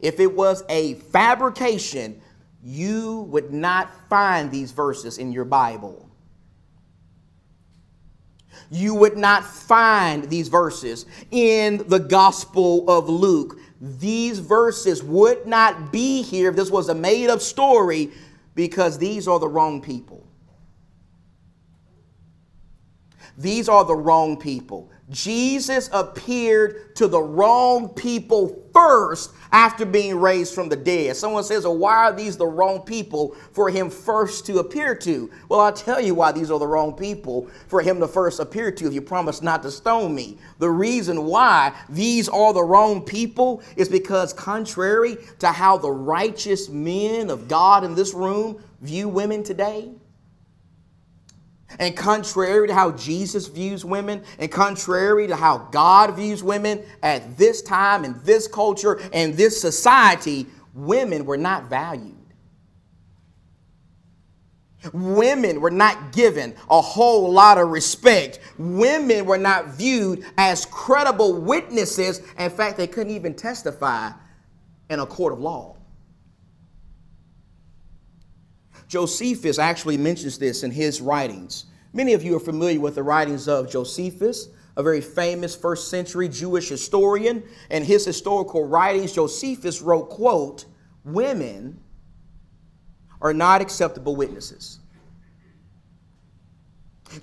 if 0.00 0.18
it 0.18 0.34
was 0.34 0.64
a 0.68 0.94
fabrication, 0.94 2.20
you 2.62 3.20
would 3.30 3.52
not 3.52 4.08
find 4.08 4.50
these 4.50 4.72
verses 4.72 5.18
in 5.18 5.32
your 5.32 5.44
Bible. 5.44 6.08
You 8.70 8.94
would 8.94 9.16
not 9.16 9.44
find 9.44 10.28
these 10.28 10.48
verses 10.48 11.06
in 11.30 11.84
the 11.88 11.98
Gospel 11.98 12.88
of 12.88 13.08
Luke. 13.08 13.58
These 13.80 14.38
verses 14.38 15.02
would 15.02 15.46
not 15.46 15.92
be 15.92 16.22
here 16.22 16.50
if 16.50 16.56
this 16.56 16.70
was 16.70 16.88
a 16.88 16.94
made 16.94 17.28
up 17.28 17.40
story 17.40 18.10
because 18.54 18.98
these 18.98 19.28
are 19.28 19.38
the 19.38 19.48
wrong 19.48 19.82
people. 19.82 20.21
These 23.38 23.68
are 23.68 23.84
the 23.84 23.96
wrong 23.96 24.36
people. 24.36 24.90
Jesus 25.10 25.90
appeared 25.92 26.96
to 26.96 27.06
the 27.06 27.20
wrong 27.20 27.90
people 27.90 28.64
first 28.72 29.32
after 29.52 29.84
being 29.84 30.18
raised 30.18 30.54
from 30.54 30.70
the 30.70 30.76
dead. 30.76 31.16
Someone 31.16 31.44
says, 31.44 31.64
well, 31.64 31.76
why 31.76 31.96
are 31.96 32.12
these 32.12 32.38
the 32.38 32.46
wrong 32.46 32.80
people 32.80 33.36
for 33.52 33.68
him 33.68 33.90
first 33.90 34.46
to 34.46 34.58
appear 34.58 34.94
to? 34.94 35.30
Well, 35.50 35.60
I'll 35.60 35.72
tell 35.72 36.00
you 36.00 36.14
why 36.14 36.32
these 36.32 36.50
are 36.50 36.58
the 36.58 36.66
wrong 36.66 36.94
people 36.94 37.50
for 37.68 37.82
him 37.82 38.00
to 38.00 38.08
first 38.08 38.40
appear 38.40 38.70
to 38.72 38.86
if 38.86 38.94
you 38.94 39.02
promise 39.02 39.42
not 39.42 39.62
to 39.64 39.70
stone 39.70 40.14
me. 40.14 40.38
The 40.58 40.70
reason 40.70 41.24
why 41.24 41.74
these 41.90 42.30
are 42.30 42.54
the 42.54 42.64
wrong 42.64 43.02
people 43.02 43.62
is 43.76 43.90
because, 43.90 44.32
contrary 44.32 45.18
to 45.40 45.48
how 45.48 45.76
the 45.76 45.90
righteous 45.90 46.70
men 46.70 47.28
of 47.28 47.48
God 47.48 47.84
in 47.84 47.94
this 47.94 48.14
room 48.14 48.62
view 48.80 49.08
women 49.08 49.42
today, 49.42 49.90
And 51.78 51.96
contrary 51.96 52.68
to 52.68 52.74
how 52.74 52.92
Jesus 52.92 53.46
views 53.48 53.84
women, 53.84 54.22
and 54.38 54.50
contrary 54.50 55.26
to 55.26 55.36
how 55.36 55.58
God 55.70 56.16
views 56.16 56.42
women 56.42 56.82
at 57.02 57.36
this 57.36 57.62
time, 57.62 58.04
in 58.04 58.20
this 58.24 58.46
culture, 58.46 59.00
and 59.12 59.34
this 59.34 59.60
society, 59.60 60.46
women 60.74 61.24
were 61.24 61.36
not 61.36 61.70
valued. 61.70 62.16
Women 64.92 65.60
were 65.60 65.70
not 65.70 66.12
given 66.12 66.54
a 66.68 66.80
whole 66.80 67.30
lot 67.30 67.58
of 67.58 67.68
respect. 67.68 68.40
Women 68.58 69.26
were 69.26 69.38
not 69.38 69.68
viewed 69.68 70.24
as 70.36 70.66
credible 70.66 71.40
witnesses. 71.40 72.20
In 72.38 72.50
fact, 72.50 72.78
they 72.78 72.88
couldn't 72.88 73.12
even 73.12 73.34
testify 73.34 74.10
in 74.90 74.98
a 74.98 75.06
court 75.06 75.32
of 75.32 75.38
law. 75.38 75.76
Josephus 78.92 79.58
actually 79.58 79.96
mentions 79.96 80.36
this 80.36 80.62
in 80.62 80.70
his 80.70 81.00
writings. 81.00 81.64
Many 81.94 82.12
of 82.12 82.22
you 82.22 82.36
are 82.36 82.40
familiar 82.40 82.78
with 82.78 82.94
the 82.94 83.02
writings 83.02 83.48
of 83.48 83.70
Josephus, 83.70 84.48
a 84.76 84.82
very 84.82 85.00
famous 85.00 85.56
first 85.56 85.88
century 85.88 86.28
Jewish 86.28 86.68
historian. 86.68 87.42
And 87.70 87.86
his 87.86 88.04
historical 88.04 88.68
writings, 88.68 89.14
Josephus 89.14 89.80
wrote, 89.80 90.10
quote, 90.10 90.66
women 91.06 91.80
are 93.22 93.32
not 93.32 93.62
acceptable 93.62 94.14
witnesses. 94.14 94.78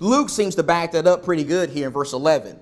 Luke 0.00 0.28
seems 0.28 0.56
to 0.56 0.64
back 0.64 0.90
that 0.90 1.06
up 1.06 1.24
pretty 1.24 1.44
good 1.44 1.70
here 1.70 1.86
in 1.86 1.92
verse 1.92 2.12
11 2.12 2.58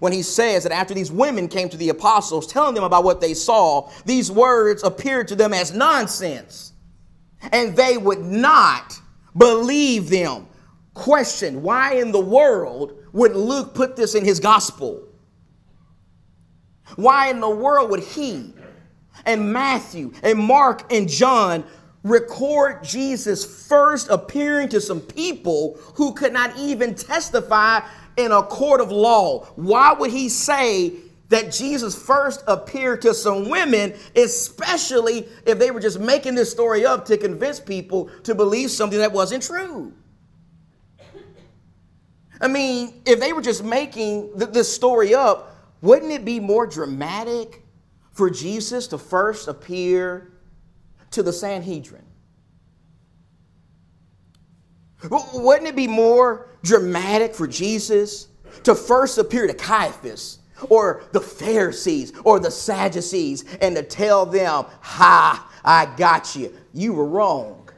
when 0.00 0.12
he 0.12 0.20
says 0.20 0.64
that 0.64 0.72
after 0.72 0.92
these 0.92 1.10
women 1.10 1.48
came 1.48 1.70
to 1.70 1.78
the 1.78 1.88
apostles 1.88 2.46
telling 2.46 2.74
them 2.74 2.84
about 2.84 3.04
what 3.04 3.22
they 3.22 3.32
saw, 3.32 3.90
these 4.04 4.30
words 4.30 4.82
appeared 4.82 5.28
to 5.28 5.34
them 5.34 5.54
as 5.54 5.72
nonsense. 5.72 6.74
And 7.40 7.76
they 7.76 7.96
would 7.96 8.20
not 8.20 9.00
believe 9.36 10.10
them. 10.10 10.46
Question 10.94 11.62
Why 11.62 11.94
in 11.94 12.12
the 12.12 12.20
world 12.20 12.94
would 13.12 13.34
Luke 13.34 13.74
put 13.74 13.96
this 13.96 14.14
in 14.14 14.24
his 14.24 14.40
gospel? 14.40 15.04
Why 16.96 17.30
in 17.30 17.40
the 17.40 17.50
world 17.50 17.90
would 17.90 18.02
he 18.02 18.54
and 19.24 19.52
Matthew 19.52 20.12
and 20.22 20.38
Mark 20.38 20.92
and 20.92 21.08
John 21.08 21.64
record 22.02 22.82
Jesus 22.82 23.66
first 23.68 24.08
appearing 24.08 24.68
to 24.70 24.80
some 24.80 25.00
people 25.00 25.78
who 25.94 26.14
could 26.14 26.32
not 26.32 26.56
even 26.56 26.94
testify 26.94 27.80
in 28.16 28.32
a 28.32 28.42
court 28.42 28.80
of 28.80 28.90
law. 28.90 29.44
Why 29.56 29.92
would 29.92 30.10
he 30.10 30.28
say 30.28 30.92
that 31.28 31.52
Jesus 31.52 32.00
first 32.00 32.42
appeared 32.46 33.02
to 33.02 33.12
some 33.12 33.48
women, 33.48 33.94
especially 34.16 35.28
if 35.46 35.58
they 35.58 35.70
were 35.70 35.80
just 35.80 36.00
making 36.00 36.34
this 36.34 36.50
story 36.50 36.86
up 36.86 37.04
to 37.06 37.18
convince 37.18 37.60
people 37.60 38.10
to 38.22 38.34
believe 38.34 38.70
something 38.70 38.98
that 38.98 39.12
wasn't 39.12 39.42
true? 39.42 39.92
I 42.40 42.48
mean, 42.48 43.02
if 43.04 43.20
they 43.20 43.32
were 43.32 43.42
just 43.42 43.64
making 43.64 44.32
this 44.36 44.72
story 44.72 45.14
up, 45.14 45.56
wouldn't 45.82 46.12
it 46.12 46.24
be 46.24 46.40
more 46.40 46.66
dramatic 46.66 47.62
for 48.12 48.30
Jesus 48.30 48.86
to 48.88 48.98
first 48.98 49.48
appear 49.48 50.32
to 51.10 51.22
the 51.22 51.32
Sanhedrin? 51.32 52.04
Wouldn't 55.34 55.68
it 55.68 55.76
be 55.76 55.86
more 55.86 56.48
dramatic 56.62 57.34
for 57.34 57.46
Jesus 57.46 58.28
to 58.64 58.74
first 58.74 59.18
appear 59.18 59.46
to 59.46 59.54
Caiaphas 59.54 60.37
or 60.68 61.02
the 61.12 61.20
Pharisees 61.20 62.12
or 62.24 62.40
the 62.40 62.50
Sadducees 62.50 63.44
and 63.60 63.76
to 63.76 63.82
tell 63.82 64.26
them, 64.26 64.64
Ha, 64.80 65.52
I 65.64 65.86
got 65.96 66.36
you. 66.36 66.52
You 66.72 66.92
were 66.92 67.06
wrong. 67.06 67.68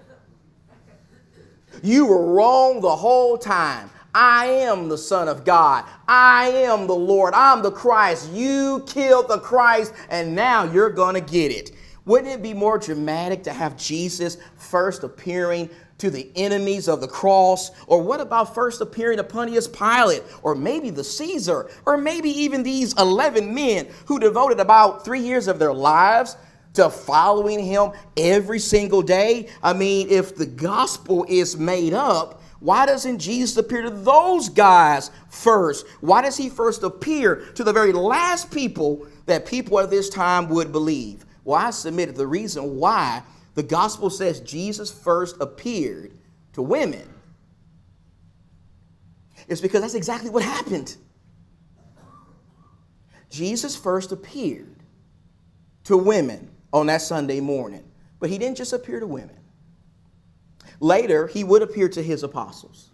You 1.83 2.07
were 2.07 2.35
wrong 2.35 2.81
the 2.81 2.95
whole 2.95 3.39
time. 3.39 3.91
I 4.15 4.47
am 4.47 4.89
the 4.89 4.99
Son 4.99 5.29
of 5.29 5.45
God. 5.45 5.85
I 6.09 6.49
am 6.49 6.87
the 6.87 6.95
Lord. 6.95 7.33
I'm 7.35 7.63
the 7.63 7.71
Christ. 7.71 8.31
You 8.33 8.83
killed 8.87 9.29
the 9.29 9.39
Christ, 9.39 9.95
and 10.11 10.35
now 10.35 10.65
you're 10.65 10.91
going 10.91 11.15
to 11.15 11.21
get 11.21 11.53
it. 11.53 11.73
Wouldn't 12.07 12.33
it 12.33 12.43
be 12.43 12.55
more 12.55 12.79
dramatic 12.79 13.45
to 13.45 13.53
have 13.53 13.77
Jesus 13.77 14.37
first 14.57 15.05
appearing 15.05 15.71
to 16.01 16.11
the 16.11 16.31
enemies 16.35 16.89
of 16.89 17.01
the 17.01 17.09
cross? 17.09 17.71
Or 17.87 18.03
what 18.03 18.21
about 18.21 18.55
first 18.55 18.81
appearing 18.81 19.19
to 19.19 19.25
Pontius 19.25 19.69
Pilate, 19.69 20.23
or 20.43 20.55
maybe 20.55 20.91
the 20.91 21.05
Caesar, 21.05 21.71
or 21.87 21.97
maybe 21.97 22.31
even 22.31 22.63
these 22.63 22.99
11 22.99 23.55
men 23.55 23.89
who 24.07 24.19
devoted 24.19 24.61
about 24.61 25.05
three 25.05 25.21
years 25.21 25.47
of 25.47 25.59
their 25.59 25.73
lives 25.73 26.37
to 26.75 26.91
following 26.91 27.65
him 27.65 27.93
every 28.17 28.59
single 28.59 29.03
day? 29.03 29.49
I 29.63 29.73
mean, 29.73 30.09
if 30.11 30.35
the 30.35 30.47
gospel 30.47 31.25
is 31.29 31.57
made 31.57 31.93
up, 31.93 32.43
why 32.61 32.85
doesn't 32.85 33.19
Jesus 33.19 33.57
appear 33.57 33.83
to 33.83 33.91
those 33.91 34.51
guys 34.51 35.11
first? 35.31 35.87
Why 36.01 36.23
does 36.23 36.37
he 36.37 36.51
first 36.51 36.83
appear 36.83 37.37
to 37.55 37.65
the 37.65 37.73
very 37.73 37.93
last 37.93 38.51
people 38.51 39.07
that 39.27 39.47
people 39.47 39.81
at 39.81 39.91
this 39.91 40.11
time 40.11 40.49
would 40.51 40.71
believe? 40.71 41.25
Well, 41.45 41.59
I 41.59 41.71
submitted 41.71 42.17
the 42.17 42.27
reason 42.27 42.77
why 42.77 43.23
the 43.61 43.67
gospel 43.69 44.09
says 44.09 44.41
Jesus 44.41 44.91
first 44.91 45.37
appeared 45.39 46.15
to 46.55 46.63
women 46.63 47.07
It's 49.51 49.61
because 49.61 49.83
that's 49.83 49.95
exactly 49.95 50.31
what 50.31 50.43
happened. 50.43 50.97
Jesus 53.29 53.77
first 53.77 54.13
appeared 54.13 54.83
to 55.85 55.97
women 55.99 56.49
on 56.73 56.87
that 56.87 57.03
Sunday 57.03 57.41
morning, 57.41 57.85
but 58.19 58.31
he 58.31 58.39
didn't 58.39 58.57
just 58.57 58.73
appear 58.73 58.99
to 58.99 59.07
women. 59.07 59.37
Later, 60.79 61.27
he 61.27 61.45
would 61.45 61.61
appear 61.61 61.89
to 61.91 62.03
his 62.03 62.23
apostles. 62.23 62.93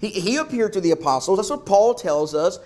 He, 0.00 0.08
he 0.08 0.38
appeared 0.38 0.72
to 0.72 0.80
the 0.80 0.90
apostles. 0.90 1.38
That's 1.38 1.50
what 1.50 1.66
Paul 1.66 1.94
tells 1.94 2.34
us 2.34 2.58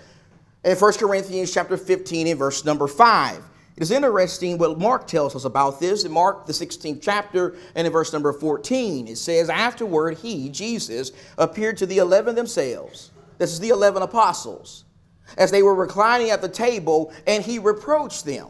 in 0.63 0.75
1 0.75 0.93
Corinthians 0.93 1.53
chapter 1.53 1.77
15 1.77 2.25
and 2.25 2.39
verse 2.39 2.65
number 2.65 2.87
5. 2.87 3.43
It 3.77 3.83
is 3.83 3.91
interesting 3.91 4.57
what 4.57 4.79
Mark 4.79 5.05
tells 5.05 5.35
us 5.35 5.45
about 5.45 5.79
this 5.79 6.03
in 6.03 6.11
Mark, 6.11 6.47
the 6.47 6.51
16th 6.51 6.99
chapter, 6.99 7.55
and 7.75 7.85
in 7.85 7.93
verse 7.93 8.11
number 8.11 8.33
14. 8.33 9.07
It 9.07 9.19
says, 9.19 9.51
Afterward, 9.51 10.17
he, 10.17 10.49
Jesus, 10.49 11.11
appeared 11.37 11.77
to 11.77 11.85
the 11.85 11.99
eleven 11.99 12.33
themselves. 12.33 13.11
This 13.37 13.53
is 13.53 13.59
the 13.59 13.69
eleven 13.69 14.01
apostles, 14.01 14.85
as 15.37 15.51
they 15.51 15.61
were 15.61 15.75
reclining 15.75 16.31
at 16.31 16.41
the 16.41 16.49
table, 16.49 17.13
and 17.27 17.43
he 17.43 17.59
reproached 17.59 18.25
them 18.25 18.47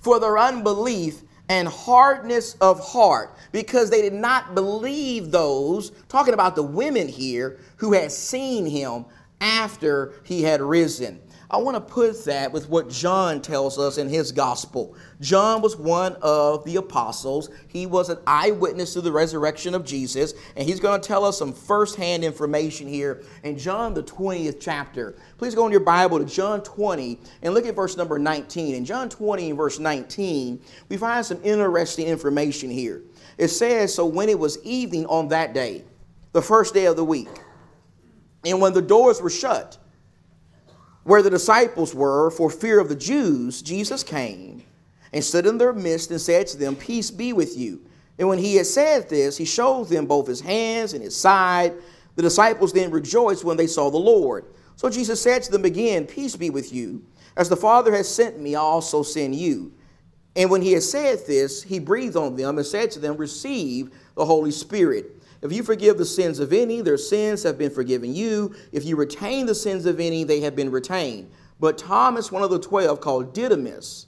for 0.00 0.18
their 0.18 0.36
unbelief 0.36 1.22
and 1.48 1.68
hardness 1.68 2.54
of 2.54 2.80
heart, 2.80 3.36
because 3.52 3.88
they 3.88 4.02
did 4.02 4.14
not 4.14 4.56
believe 4.56 5.30
those, 5.30 5.90
talking 6.08 6.34
about 6.34 6.56
the 6.56 6.62
women 6.64 7.06
here, 7.06 7.60
who 7.76 7.92
had 7.92 8.10
seen 8.10 8.66
him 8.66 9.04
after 9.40 10.14
he 10.24 10.42
had 10.42 10.60
risen. 10.60 11.20
I 11.48 11.58
want 11.58 11.76
to 11.76 11.80
put 11.80 12.24
that 12.24 12.50
with 12.50 12.68
what 12.68 12.90
John 12.90 13.40
tells 13.40 13.78
us 13.78 13.98
in 13.98 14.08
his 14.08 14.32
gospel. 14.32 14.96
John 15.20 15.62
was 15.62 15.76
one 15.76 16.16
of 16.20 16.64
the 16.64 16.76
apostles. 16.76 17.50
He 17.68 17.86
was 17.86 18.08
an 18.08 18.18
eyewitness 18.26 18.94
to 18.94 19.00
the 19.00 19.12
resurrection 19.12 19.72
of 19.72 19.84
Jesus, 19.84 20.34
and 20.56 20.68
he's 20.68 20.80
going 20.80 21.00
to 21.00 21.06
tell 21.06 21.24
us 21.24 21.38
some 21.38 21.52
firsthand 21.52 22.24
information 22.24 22.88
here 22.88 23.22
in 23.44 23.56
John, 23.56 23.94
the 23.94 24.02
20th 24.02 24.58
chapter. 24.60 25.14
Please 25.38 25.54
go 25.54 25.66
in 25.66 25.70
your 25.70 25.80
Bible 25.80 26.18
to 26.18 26.24
John 26.24 26.62
20 26.62 27.20
and 27.42 27.54
look 27.54 27.64
at 27.64 27.76
verse 27.76 27.96
number 27.96 28.18
19. 28.18 28.74
In 28.74 28.84
John 28.84 29.08
20 29.08 29.50
and 29.50 29.56
verse 29.56 29.78
19, 29.78 30.60
we 30.88 30.96
find 30.96 31.24
some 31.24 31.40
interesting 31.44 32.08
information 32.08 32.70
here. 32.70 33.02
It 33.38 33.48
says, 33.48 33.94
So 33.94 34.04
when 34.04 34.28
it 34.28 34.38
was 34.38 34.60
evening 34.64 35.06
on 35.06 35.28
that 35.28 35.54
day, 35.54 35.84
the 36.32 36.42
first 36.42 36.74
day 36.74 36.86
of 36.86 36.96
the 36.96 37.04
week, 37.04 37.28
and 38.44 38.60
when 38.60 38.72
the 38.72 38.82
doors 38.82 39.22
were 39.22 39.30
shut, 39.30 39.78
where 41.06 41.22
the 41.22 41.30
disciples 41.30 41.94
were 41.94 42.32
for 42.32 42.50
fear 42.50 42.80
of 42.80 42.88
the 42.88 42.96
Jews, 42.96 43.62
Jesus 43.62 44.02
came 44.02 44.64
and 45.12 45.22
stood 45.22 45.46
in 45.46 45.56
their 45.56 45.72
midst 45.72 46.10
and 46.10 46.20
said 46.20 46.48
to 46.48 46.56
them, 46.56 46.74
Peace 46.74 47.12
be 47.12 47.32
with 47.32 47.56
you. 47.56 47.80
And 48.18 48.26
when 48.26 48.38
he 48.40 48.56
had 48.56 48.66
said 48.66 49.08
this, 49.08 49.36
he 49.36 49.44
showed 49.44 49.88
them 49.88 50.06
both 50.06 50.26
his 50.26 50.40
hands 50.40 50.94
and 50.94 51.04
his 51.04 51.16
side. 51.16 51.74
The 52.16 52.22
disciples 52.22 52.72
then 52.72 52.90
rejoiced 52.90 53.44
when 53.44 53.56
they 53.56 53.68
saw 53.68 53.88
the 53.88 53.96
Lord. 53.96 54.46
So 54.74 54.90
Jesus 54.90 55.22
said 55.22 55.44
to 55.44 55.52
them 55.52 55.64
again, 55.64 56.06
Peace 56.06 56.34
be 56.34 56.50
with 56.50 56.72
you. 56.72 57.04
As 57.36 57.48
the 57.48 57.56
Father 57.56 57.94
has 57.94 58.12
sent 58.12 58.40
me, 58.40 58.56
I 58.56 58.60
also 58.60 59.04
send 59.04 59.36
you. 59.36 59.72
And 60.34 60.50
when 60.50 60.60
he 60.60 60.72
had 60.72 60.82
said 60.82 61.24
this, 61.24 61.62
he 61.62 61.78
breathed 61.78 62.16
on 62.16 62.34
them 62.34 62.58
and 62.58 62.66
said 62.66 62.90
to 62.90 62.98
them, 62.98 63.16
Receive 63.16 63.92
the 64.16 64.24
Holy 64.24 64.50
Spirit. 64.50 65.15
If 65.42 65.52
you 65.52 65.62
forgive 65.62 65.98
the 65.98 66.04
sins 66.04 66.38
of 66.38 66.52
any, 66.52 66.80
their 66.80 66.96
sins 66.96 67.42
have 67.42 67.58
been 67.58 67.70
forgiven 67.70 68.14
you. 68.14 68.54
If 68.72 68.84
you 68.84 68.96
retain 68.96 69.46
the 69.46 69.54
sins 69.54 69.86
of 69.86 70.00
any, 70.00 70.24
they 70.24 70.40
have 70.40 70.56
been 70.56 70.70
retained. 70.70 71.30
But 71.60 71.78
Thomas, 71.78 72.32
one 72.32 72.42
of 72.42 72.50
the 72.50 72.58
twelve, 72.58 73.00
called 73.00 73.32
Didymus, 73.32 74.06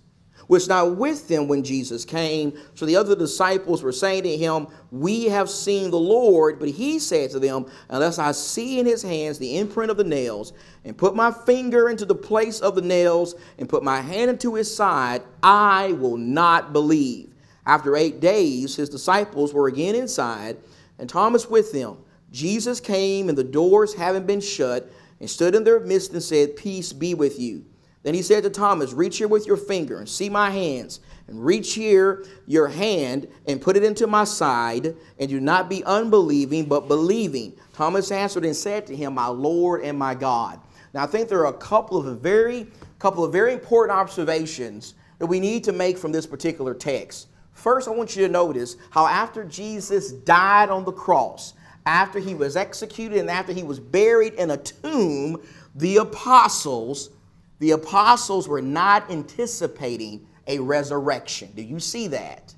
was 0.49 0.67
not 0.67 0.97
with 0.97 1.29
them 1.29 1.47
when 1.47 1.63
Jesus 1.63 2.05
came. 2.05 2.59
So 2.75 2.87
the 2.87 2.97
other 2.97 3.15
disciples 3.15 3.83
were 3.83 3.93
saying 3.93 4.23
to 4.23 4.37
him, 4.37 4.67
We 4.91 5.25
have 5.25 5.51
seen 5.51 5.91
the 5.91 5.99
Lord. 5.99 6.59
But 6.59 6.71
he 6.71 6.99
said 6.99 7.31
to 7.31 7.39
them, 7.39 7.67
Unless 7.91 8.19
I 8.19 8.33
see 8.33 8.81
in 8.81 8.87
his 8.87 9.03
hands 9.03 9.39
the 9.39 9.59
imprint 9.59 9.91
of 9.91 9.99
the 9.99 10.05
nails, 10.05 10.55
and 10.85 10.97
put 10.97 11.15
my 11.15 11.31
finger 11.31 11.91
into 11.91 12.07
the 12.07 12.15
place 12.15 12.61
of 12.61 12.75
the 12.75 12.83
nails, 12.83 13.35
and 13.59 13.69
put 13.69 13.85
my 13.85 14.01
hand 14.01 14.31
into 14.31 14.55
his 14.55 14.75
side, 14.75 15.23
I 15.43 15.93
will 15.93 16.17
not 16.17 16.73
believe. 16.73 17.35
After 17.67 17.97
eight 17.97 18.21
days, 18.21 18.77
his 18.77 18.89
disciples 18.89 19.53
were 19.53 19.69
again 19.69 19.95
inside 19.95 20.57
and 20.99 21.09
Thomas 21.09 21.49
with 21.49 21.73
them. 21.73 21.99
Jesus 22.31 22.81
came, 22.81 23.29
and 23.29 23.39
the 23.39 23.45
doors 23.45 23.95
having 23.95 24.27
been 24.27 24.41
shut, 24.41 24.91
and 25.21 25.29
stood 25.29 25.55
in 25.55 25.65
their 25.65 25.81
midst 25.81 26.13
and 26.13 26.23
said, 26.23 26.57
Peace 26.57 26.93
be 26.93 27.15
with 27.15 27.39
you. 27.39 27.65
Then 28.03 28.15
he 28.15 28.23
said 28.23 28.43
to 28.45 28.51
Thomas, 28.51 28.93
Reach 28.93 29.19
here 29.19 29.29
with 29.29 29.47
your 29.47 29.57
finger 29.57 29.99
and 29.99 30.09
see 30.09 30.29
my 30.29 30.51
hands, 30.51 31.01
and 31.27 31.45
reach 31.45 31.75
here 31.75 32.25
your 32.47 32.69
hand 32.69 33.29
and 33.47 33.61
put 33.61 33.77
it 33.77 33.85
into 33.85 34.07
my 34.07 34.25
side, 34.25 34.95
and 35.19 35.29
do 35.29 35.41
not 35.41 35.69
be 35.69 35.85
unbelieving, 35.85 36.67
but 36.67 36.89
believing. 36.89 37.55
Thomas 37.73 38.11
answered 38.11 38.45
and 38.45 38.57
said 38.57 38.87
to 38.87 38.97
him, 38.97 39.15
My 39.15 39.27
Lord 39.27 39.83
and 39.83 39.99
my 39.99 40.15
God. 40.15 40.61
Now 40.95 41.03
I 41.03 41.07
think 41.07 41.29
there 41.29 41.41
are 41.41 41.53
a 41.55 41.59
couple 41.59 41.99
of 41.99 42.21
very, 42.21 42.69
couple 42.99 43.25
of 43.25 43.33
very 43.33 43.53
important 43.53 43.99
observations 43.99 44.95
that 45.19 45.27
we 45.27 45.41
need 45.41 45.65
to 45.65 45.73
make 45.73 45.99
from 45.99 46.13
this 46.13 46.27
particular 46.27 46.75
text. 46.75 47.29
First, 47.59 47.89
I 47.89 47.91
want 47.91 48.15
you 48.15 48.25
to 48.25 48.33
notice 48.33 48.77
how 48.91 49.09
after 49.09 49.45
Jesus 49.45 50.13
died 50.13 50.71
on 50.71 50.85
the 50.85 50.93
cross, 50.93 51.55
after 51.85 52.21
he 52.21 52.33
was 52.33 52.57
executed 52.57 53.19
and 53.19 53.29
after 53.29 53.53
he 53.53 53.65
was 53.65 53.81
buried 53.81 54.35
in 54.35 54.53
a 54.53 54.57
tomb, 54.57 55.43
the 55.75 55.97
apostles, 55.97 57.11
the 57.59 57.73
apostles 57.73 58.47
were 58.47 58.63
not 58.63 59.11
anticipating 59.11 60.25
a 60.47 60.61
resurrection. 60.61 61.51
Do 61.57 61.63
you 61.63 61.81
see 61.81 62.07
that? 62.07 62.55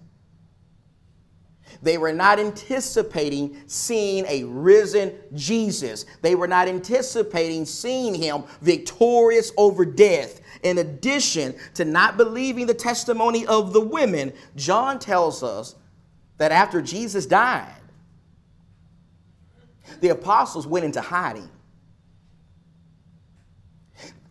They 1.83 1.97
were 1.97 2.13
not 2.13 2.39
anticipating 2.39 3.57
seeing 3.67 4.27
a 4.27 4.45
risen 4.45 5.15
Jesus. 5.35 6.05
They 6.21 6.35
were 6.35 6.49
not 6.49 6.69
anticipating 6.69 7.65
seeing 7.65 8.15
him 8.15 8.45
victorious 8.61 9.51
over 9.57 9.87
death. 9.87 10.43
In 10.63 10.79
addition 10.79 11.55
to 11.75 11.85
not 11.85 12.17
believing 12.17 12.67
the 12.67 12.75
testimony 12.75 13.47
of 13.47 13.73
the 13.73 13.81
women, 13.81 14.33
John 14.57 14.99
tells 14.99 15.43
us 15.43 15.75
that 16.39 16.53
after 16.53 16.83
Jesus 16.83 17.27
died, 17.27 17.75
the 20.01 20.09
apostles 20.09 20.67
went 20.67 20.85
into 20.85 21.01
hiding. 21.01 21.49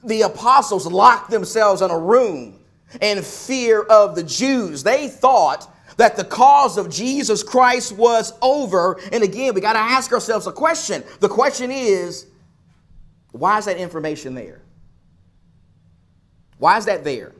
The 0.03 0.21
apostles 0.21 0.85
locked 0.85 1.29
themselves 1.29 1.81
in 1.81 1.91
a 1.91 1.97
room 1.97 2.59
in 3.01 3.21
fear 3.21 3.81
of 3.81 4.15
the 4.15 4.23
Jews. 4.23 4.83
They 4.83 5.07
thought 5.07 5.71
that 5.97 6.15
the 6.15 6.23
cause 6.23 6.77
of 6.77 6.89
Jesus 6.89 7.43
Christ 7.43 7.91
was 7.91 8.33
over. 8.41 8.99
And 9.11 9.23
again, 9.23 9.53
we 9.53 9.61
got 9.61 9.73
to 9.73 9.79
ask 9.79 10.11
ourselves 10.13 10.47
a 10.47 10.51
question. 10.51 11.03
The 11.19 11.27
question 11.27 11.71
is 11.71 12.25
why 13.31 13.57
is 13.57 13.65
that 13.65 13.77
information 13.77 14.33
there? 14.33 14.61
Why 16.59 16.77
is 16.77 16.85
that 16.85 17.03
there? 17.03 17.33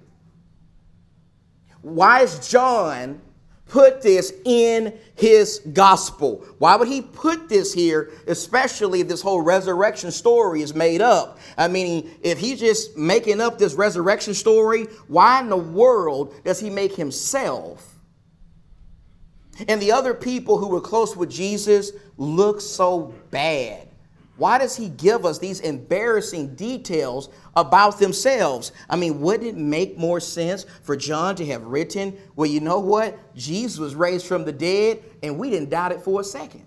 Why 1.81 2.21
is 2.21 2.49
John 2.49 3.21
put 3.67 4.01
this 4.01 4.33
in 4.45 4.97
his 5.15 5.59
gospel? 5.73 6.45
Why 6.57 6.75
would 6.75 6.88
he 6.88 7.01
put 7.01 7.47
this 7.47 7.73
here, 7.73 8.11
especially 8.27 9.01
if 9.01 9.07
this 9.07 9.21
whole 9.21 9.41
resurrection 9.41 10.11
story 10.11 10.61
is 10.61 10.73
made 10.73 11.01
up? 11.01 11.38
I 11.57 11.67
mean, 11.67 12.09
if 12.21 12.39
he's 12.39 12.59
just 12.59 12.97
making 12.97 13.39
up 13.39 13.59
this 13.59 13.75
resurrection 13.75 14.33
story, 14.33 14.85
why 15.07 15.41
in 15.41 15.49
the 15.49 15.57
world 15.57 16.33
does 16.43 16.59
he 16.59 16.69
make 16.69 16.95
himself 16.95 17.85
and 19.67 19.81
the 19.81 19.91
other 19.91 20.13
people 20.13 20.57
who 20.57 20.69
were 20.69 20.81
close 20.81 21.15
with 21.15 21.29
Jesus 21.29 21.91
look 22.17 22.61
so 22.61 23.13
bad? 23.29 23.88
Why 24.39 24.58
does 24.58 24.77
he 24.77 24.88
give 24.88 25.25
us 25.25 25.38
these 25.38 25.60
embarrassing 25.60 26.55
details 26.55 27.27
about 27.58 28.00
themselves? 28.00 28.72
I 28.89 28.96
mean, 28.96 29.19
wouldn't 29.19 29.50
it 29.50 29.58
make 29.58 29.98
more 29.98 30.22
sense 30.22 30.65
for 30.81 30.96
John 30.96 31.36
to 31.36 31.46
have 31.48 31.63
written, 31.63 32.17
well, 32.38 32.50
you 32.50 32.62
know 32.62 32.79
what? 32.79 33.19
Jesus 33.36 33.79
was 33.79 33.96
raised 33.96 34.25
from 34.25 34.46
the 34.46 34.53
dead, 34.53 35.03
and 35.22 35.38
we 35.38 35.50
didn't 35.50 35.69
doubt 35.69 35.91
it 35.91 36.01
for 36.01 36.22
a 36.22 36.24
second. 36.24 36.65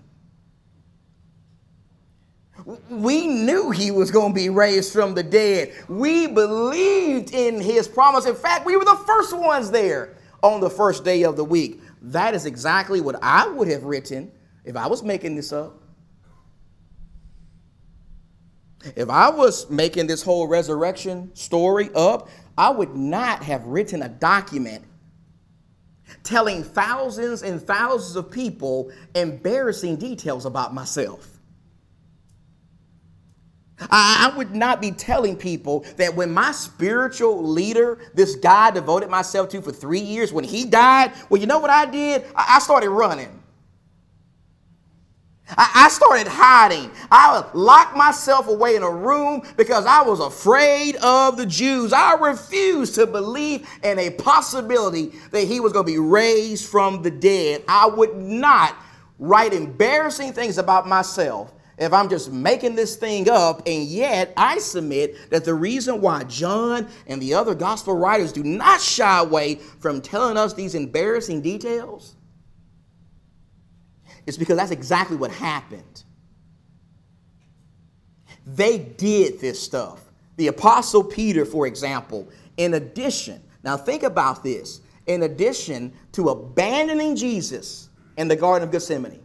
We 2.90 3.26
knew 3.26 3.70
he 3.70 3.90
was 3.90 4.10
going 4.10 4.32
to 4.32 4.36
be 4.36 4.50
raised 4.50 4.92
from 4.92 5.14
the 5.14 5.22
dead. 5.22 5.72
We 5.88 6.26
believed 6.26 7.32
in 7.32 7.58
his 7.58 7.88
promise. 7.88 8.26
In 8.26 8.34
fact, 8.34 8.66
we 8.66 8.76
were 8.76 8.84
the 8.84 9.02
first 9.06 9.34
ones 9.34 9.70
there 9.70 10.14
on 10.42 10.60
the 10.60 10.70
first 10.70 11.04
day 11.04 11.22
of 11.22 11.36
the 11.36 11.44
week. 11.44 11.80
That 12.02 12.34
is 12.34 12.44
exactly 12.44 13.00
what 13.00 13.16
I 13.22 13.48
would 13.48 13.68
have 13.68 13.84
written 13.84 14.30
if 14.66 14.76
I 14.76 14.88
was 14.88 15.02
making 15.02 15.36
this 15.36 15.52
up. 15.52 15.81
If 18.96 19.08
I 19.08 19.30
was 19.30 19.70
making 19.70 20.06
this 20.06 20.22
whole 20.22 20.46
resurrection 20.46 21.34
story 21.34 21.90
up, 21.94 22.28
I 22.56 22.70
would 22.70 22.94
not 22.94 23.42
have 23.44 23.64
written 23.66 24.02
a 24.02 24.08
document 24.08 24.84
telling 26.22 26.62
thousands 26.62 27.42
and 27.42 27.62
thousands 27.62 28.16
of 28.16 28.30
people 28.30 28.92
embarrassing 29.14 29.96
details 29.96 30.44
about 30.44 30.74
myself. 30.74 31.28
I 33.90 34.32
would 34.36 34.54
not 34.54 34.80
be 34.80 34.92
telling 34.92 35.36
people 35.36 35.84
that 35.96 36.14
when 36.14 36.32
my 36.32 36.52
spiritual 36.52 37.42
leader, 37.42 37.98
this 38.14 38.36
guy 38.36 38.68
I 38.68 38.70
devoted 38.70 39.10
myself 39.10 39.48
to 39.50 39.62
for 39.62 39.72
three 39.72 40.00
years, 40.00 40.32
when 40.32 40.44
he 40.44 40.64
died, 40.64 41.12
well, 41.28 41.40
you 41.40 41.48
know 41.48 41.58
what 41.58 41.70
I 41.70 41.86
did? 41.86 42.24
I 42.36 42.60
started 42.60 42.90
running. 42.90 43.41
I 45.56 45.88
started 45.90 46.28
hiding. 46.28 46.90
I 47.10 47.44
locked 47.54 47.96
myself 47.96 48.48
away 48.48 48.76
in 48.76 48.82
a 48.82 48.90
room 48.90 49.42
because 49.56 49.86
I 49.86 50.02
was 50.02 50.20
afraid 50.20 50.96
of 50.96 51.36
the 51.36 51.46
Jews. 51.46 51.92
I 51.92 52.14
refused 52.14 52.94
to 52.96 53.06
believe 53.06 53.68
in 53.82 53.98
a 53.98 54.10
possibility 54.10 55.12
that 55.30 55.42
he 55.42 55.60
was 55.60 55.72
going 55.72 55.86
to 55.86 55.92
be 55.92 55.98
raised 55.98 56.68
from 56.68 57.02
the 57.02 57.10
dead. 57.10 57.64
I 57.68 57.86
would 57.86 58.16
not 58.16 58.76
write 59.18 59.52
embarrassing 59.52 60.32
things 60.32 60.58
about 60.58 60.88
myself 60.88 61.52
if 61.78 61.92
I'm 61.92 62.08
just 62.08 62.30
making 62.30 62.74
this 62.74 62.96
thing 62.96 63.28
up. 63.28 63.62
And 63.66 63.84
yet, 63.84 64.32
I 64.36 64.58
submit 64.58 65.30
that 65.30 65.44
the 65.44 65.54
reason 65.54 66.00
why 66.00 66.24
John 66.24 66.88
and 67.06 67.20
the 67.20 67.34
other 67.34 67.54
gospel 67.54 67.96
writers 67.96 68.32
do 68.32 68.42
not 68.42 68.80
shy 68.80 69.20
away 69.20 69.56
from 69.56 70.00
telling 70.00 70.36
us 70.36 70.54
these 70.54 70.74
embarrassing 70.74 71.42
details 71.42 72.14
is 74.26 74.38
because 74.38 74.56
that's 74.56 74.70
exactly 74.70 75.16
what 75.16 75.30
happened. 75.30 76.04
They 78.46 78.78
did 78.78 79.40
this 79.40 79.60
stuff. 79.60 80.00
The 80.36 80.48
Apostle 80.48 81.04
Peter, 81.04 81.44
for 81.44 81.66
example, 81.66 82.28
in 82.56 82.74
addition, 82.74 83.42
now 83.62 83.76
think 83.76 84.02
about 84.02 84.42
this, 84.42 84.80
in 85.06 85.22
addition 85.22 85.92
to 86.12 86.30
abandoning 86.30 87.16
Jesus 87.16 87.88
in 88.16 88.28
the 88.28 88.36
Garden 88.36 88.66
of 88.66 88.72
Gethsemane, 88.72 89.20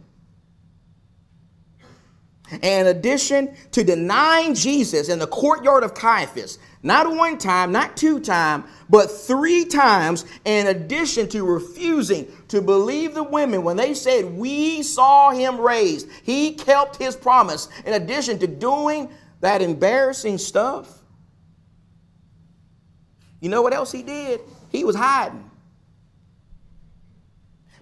in 2.62 2.86
addition 2.86 3.54
to 3.72 3.84
denying 3.84 4.54
Jesus 4.54 5.08
in 5.08 5.18
the 5.18 5.26
courtyard 5.26 5.82
of 5.82 5.94
Caiaphas, 5.94 6.58
not 6.82 7.12
one 7.12 7.38
time, 7.38 7.72
not 7.72 7.96
two 7.96 8.20
times, 8.20 8.64
but 8.88 9.10
three 9.10 9.64
times, 9.64 10.24
in 10.44 10.68
addition 10.68 11.28
to 11.30 11.44
refusing 11.44 12.28
to 12.48 12.62
believe 12.62 13.14
the 13.14 13.22
women 13.22 13.64
when 13.64 13.76
they 13.76 13.94
said, 13.94 14.24
We 14.24 14.82
saw 14.82 15.30
him 15.30 15.60
raised. 15.60 16.08
He 16.22 16.52
kept 16.54 16.96
his 16.96 17.16
promise. 17.16 17.68
In 17.84 17.94
addition 17.94 18.38
to 18.38 18.46
doing 18.46 19.10
that 19.40 19.60
embarrassing 19.60 20.38
stuff, 20.38 21.02
you 23.40 23.48
know 23.48 23.62
what 23.62 23.72
else 23.72 23.90
he 23.90 24.02
did? 24.02 24.40
He 24.70 24.84
was 24.84 24.94
hiding. 24.94 25.50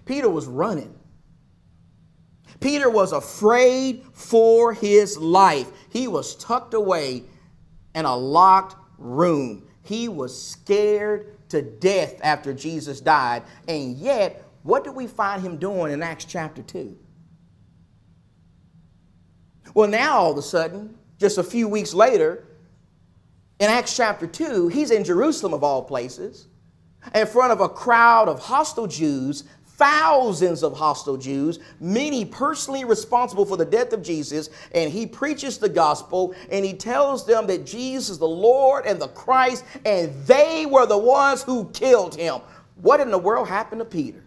Peter 0.05 0.29
was 0.29 0.47
running. 0.47 0.93
Peter 2.59 2.89
was 2.89 3.11
afraid 3.11 4.03
for 4.13 4.73
his 4.73 5.17
life. 5.17 5.69
He 5.89 6.07
was 6.07 6.35
tucked 6.35 6.73
away 6.73 7.23
in 7.93 8.05
a 8.05 8.15
locked 8.15 8.75
room. 8.97 9.67
He 9.83 10.07
was 10.07 10.39
scared 10.39 11.49
to 11.49 11.61
death 11.61 12.19
after 12.21 12.53
Jesus 12.53 12.99
died. 12.99 13.43
And 13.67 13.95
yet, 13.97 14.43
what 14.63 14.83
do 14.83 14.91
we 14.91 15.07
find 15.07 15.41
him 15.41 15.57
doing 15.57 15.93
in 15.93 16.03
Acts 16.03 16.25
chapter 16.25 16.61
2? 16.61 16.97
Well, 19.73 19.87
now 19.87 20.17
all 20.17 20.31
of 20.31 20.37
a 20.37 20.41
sudden, 20.41 20.97
just 21.19 21.37
a 21.37 21.43
few 21.43 21.67
weeks 21.67 21.93
later, 21.93 22.45
in 23.59 23.69
Acts 23.69 23.95
chapter 23.95 24.27
2, 24.27 24.67
he's 24.67 24.91
in 24.91 25.03
Jerusalem 25.03 25.53
of 25.53 25.63
all 25.63 25.83
places, 25.83 26.47
in 27.15 27.25
front 27.25 27.51
of 27.51 27.61
a 27.61 27.69
crowd 27.69 28.27
of 28.27 28.39
hostile 28.39 28.87
Jews 28.87 29.45
thousands 29.77 30.63
of 30.63 30.75
hostile 30.75 31.17
Jews, 31.17 31.59
many 31.79 32.25
personally 32.25 32.83
responsible 32.83 33.45
for 33.45 33.57
the 33.57 33.65
death 33.65 33.93
of 33.93 34.01
Jesus, 34.01 34.49
and 34.73 34.91
he 34.91 35.05
preaches 35.05 35.57
the 35.57 35.69
gospel 35.69 36.35
and 36.51 36.65
he 36.65 36.73
tells 36.73 37.25
them 37.25 37.47
that 37.47 37.65
Jesus 37.65 38.09
is 38.09 38.17
the 38.17 38.27
Lord 38.27 38.85
and 38.85 38.99
the 38.99 39.07
Christ, 39.09 39.63
and 39.85 40.13
they 40.25 40.65
were 40.65 40.85
the 40.85 40.97
ones 40.97 41.43
who 41.43 41.69
killed 41.69 42.15
him. 42.15 42.41
What 42.81 42.99
in 42.99 43.11
the 43.11 43.17
world 43.17 43.47
happened 43.47 43.79
to 43.79 43.85
Peter? 43.85 44.23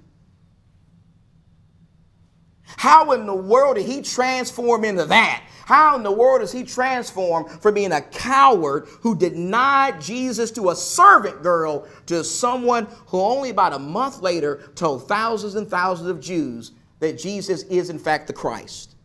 How 2.76 3.12
in 3.12 3.26
the 3.26 3.34
world 3.34 3.76
did 3.76 3.86
he 3.86 4.02
transform 4.02 4.84
into 4.84 5.04
that? 5.06 5.44
How 5.66 5.96
in 5.96 6.02
the 6.02 6.10
world 6.10 6.42
is 6.42 6.50
he 6.50 6.64
transformed 6.64 7.48
from 7.62 7.74
being 7.74 7.92
a 7.92 8.00
coward 8.00 8.88
who 9.02 9.14
denied 9.14 10.00
Jesus 10.00 10.50
to 10.52 10.70
a 10.70 10.74
servant 10.76 11.42
girl 11.42 11.86
to 12.06 12.24
someone 12.24 12.88
who 13.06 13.20
only 13.20 13.50
about 13.50 13.72
a 13.72 13.78
month 13.78 14.20
later 14.20 14.68
told 14.74 15.06
thousands 15.06 15.54
and 15.54 15.68
thousands 15.68 16.08
of 16.08 16.20
Jews 16.20 16.72
that 16.98 17.18
Jesus 17.18 17.62
is 17.64 17.90
in 17.90 17.98
fact 17.98 18.26
the 18.26 18.32
Christ? 18.32 18.96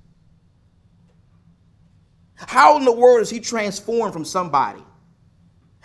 How 2.35 2.77
in 2.77 2.85
the 2.85 2.91
world 2.91 3.21
is 3.21 3.29
he 3.29 3.39
transformed 3.39 4.13
from 4.13 4.25
somebody 4.25 4.83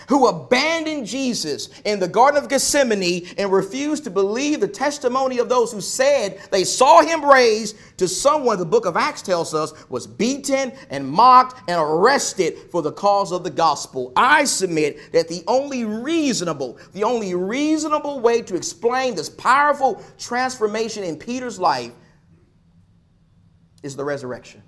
who 0.09 0.27
abandoned 0.27 1.07
Jesus 1.07 1.69
in 1.85 2.01
the 2.01 2.09
Garden 2.09 2.43
of 2.43 2.49
Gethsemane 2.49 3.27
and 3.39 3.53
refused 3.53 4.05
to 4.05 4.11
believe 4.11 4.61
the 4.61 4.69
testimony 4.69 5.39
of 5.39 5.49
those 5.49 5.73
who 5.73 5.81
said 5.81 6.41
they 6.51 6.65
saw 6.65 7.03
him 7.03 7.25
raised 7.25 7.77
to 7.99 8.09
someone 8.09 8.59
the 8.59 8.65
book 8.65 8.87
of 8.87 8.97
Acts 8.97 9.23
tells 9.23 9.55
us 9.55 9.73
was 9.89 10.07
beaten 10.07 10.73
and 10.91 11.07
mocked 11.07 11.69
and 11.69 11.81
arrested 11.81 12.57
for 12.71 12.83
the 12.83 12.93
cause 12.93 13.33
of 13.33 13.45
the 13.45 13.51
gospel. 13.51 14.13
I 14.17 14.45
submit 14.45 15.13
that 15.13 15.29
the 15.29 15.43
only 15.47 15.85
reasonable, 15.85 16.79
the 16.93 17.05
only 17.05 17.35
reasonable 17.35 18.21
way 18.21 18.43
to 18.43 18.57
explain 18.57 19.15
this 19.15 19.29
powerful 19.29 20.03
transformation 20.19 21.05
in 21.05 21.17
Peter's 21.17 21.59
life 21.59 21.93
is 23.83 23.97
the 23.97 24.05
resurrection. 24.05 24.63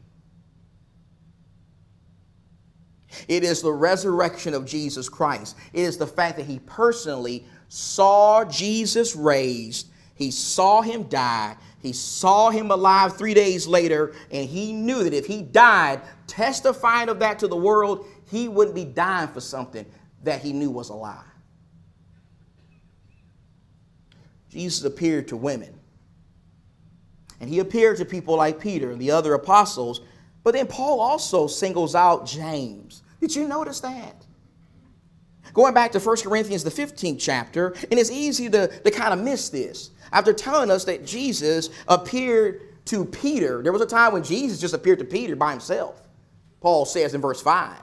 It 3.29 3.44
is 3.44 3.62
the 3.62 3.72
resurrection 3.72 4.55
of 4.55 4.66
Jesus 4.66 5.09
Christ. 5.09 5.57
It 5.72 5.83
is 5.83 5.96
the 5.96 6.07
fact 6.07 6.37
that 6.37 6.46
he 6.46 6.59
personally 6.61 7.46
saw 7.68 8.44
Jesus 8.44 9.16
raised, 9.16 9.88
he 10.14 10.31
saw 10.31 10.83
him 10.83 11.05
die, 11.05 11.57
he 11.81 11.92
saw 11.92 12.51
him 12.51 12.70
alive 12.70 13.16
three 13.16 13.35
days 13.35 13.66
later, 13.66 14.14
and 14.31 14.48
he 14.48 14.72
knew 14.72 15.03
that 15.03 15.12
if 15.12 15.27
he 15.27 15.42
died, 15.42 16.01
testifying 16.27 17.09
of 17.09 17.18
that 17.18 17.38
to 17.40 17.48
the 17.48 17.57
world, 17.57 18.07
he 18.31 18.48
wouldn't 18.48 18.75
be 18.75 18.85
dying 18.85 19.29
for 19.29 19.40
something 19.40 19.85
that 20.22 20.40
he 20.40 20.53
knew 20.53 20.70
was 20.70 20.90
a 20.90 20.94
lie. 20.94 21.25
Jesus 24.48 24.85
appeared 24.85 25.29
to 25.29 25.37
women. 25.37 25.79
And 27.40 27.51
he 27.51 27.59
appeared 27.59 27.96
to 27.96 28.05
people 28.05 28.37
like 28.37 28.61
Peter 28.61 28.92
and 28.92 29.01
the 29.01 29.11
other 29.11 29.35
apostles. 29.35 30.03
But 30.44 30.55
then 30.55 30.66
Paul 30.68 31.01
also 31.01 31.48
singles 31.48 31.94
out 31.94 32.27
James. 32.27 33.02
Did 33.23 33.37
you 33.37 33.47
notice 33.47 33.79
that? 33.81 34.27
Going 35.55 35.75
back 35.75 35.93
to 35.93 36.01
1 36.01 36.17
Corinthians, 36.25 36.65
the 36.65 36.71
15th 36.71 37.21
chapter, 37.21 37.69
and 37.89 38.01
it's 38.01 38.11
easy 38.11 38.51
to, 38.51 38.67
to 38.67 38.91
kind 38.91 39.15
of 39.15 39.21
miss 39.21 39.49
this. 39.49 39.91
After 40.11 40.33
telling 40.33 40.73
us 40.73 40.85
that 40.87 41.07
Jesus 41.07 41.71
appeared 41.87 42.85
to 42.87 43.05
Peter, 43.05 43.63
there 43.63 43.71
was 43.71 43.81
a 43.81 43.87
time 43.87 44.13
when 44.13 44.25
Jesus 44.25 44.61
just 44.61 44.75
appeared 44.75 44.99
to 44.99 45.05
Peter 45.05 45.37
by 45.37 45.53
himself, 45.53 46.03
Paul 46.61 46.85
says 46.85 47.15
in 47.15 47.21
verse 47.21 47.41
5. 47.41 47.77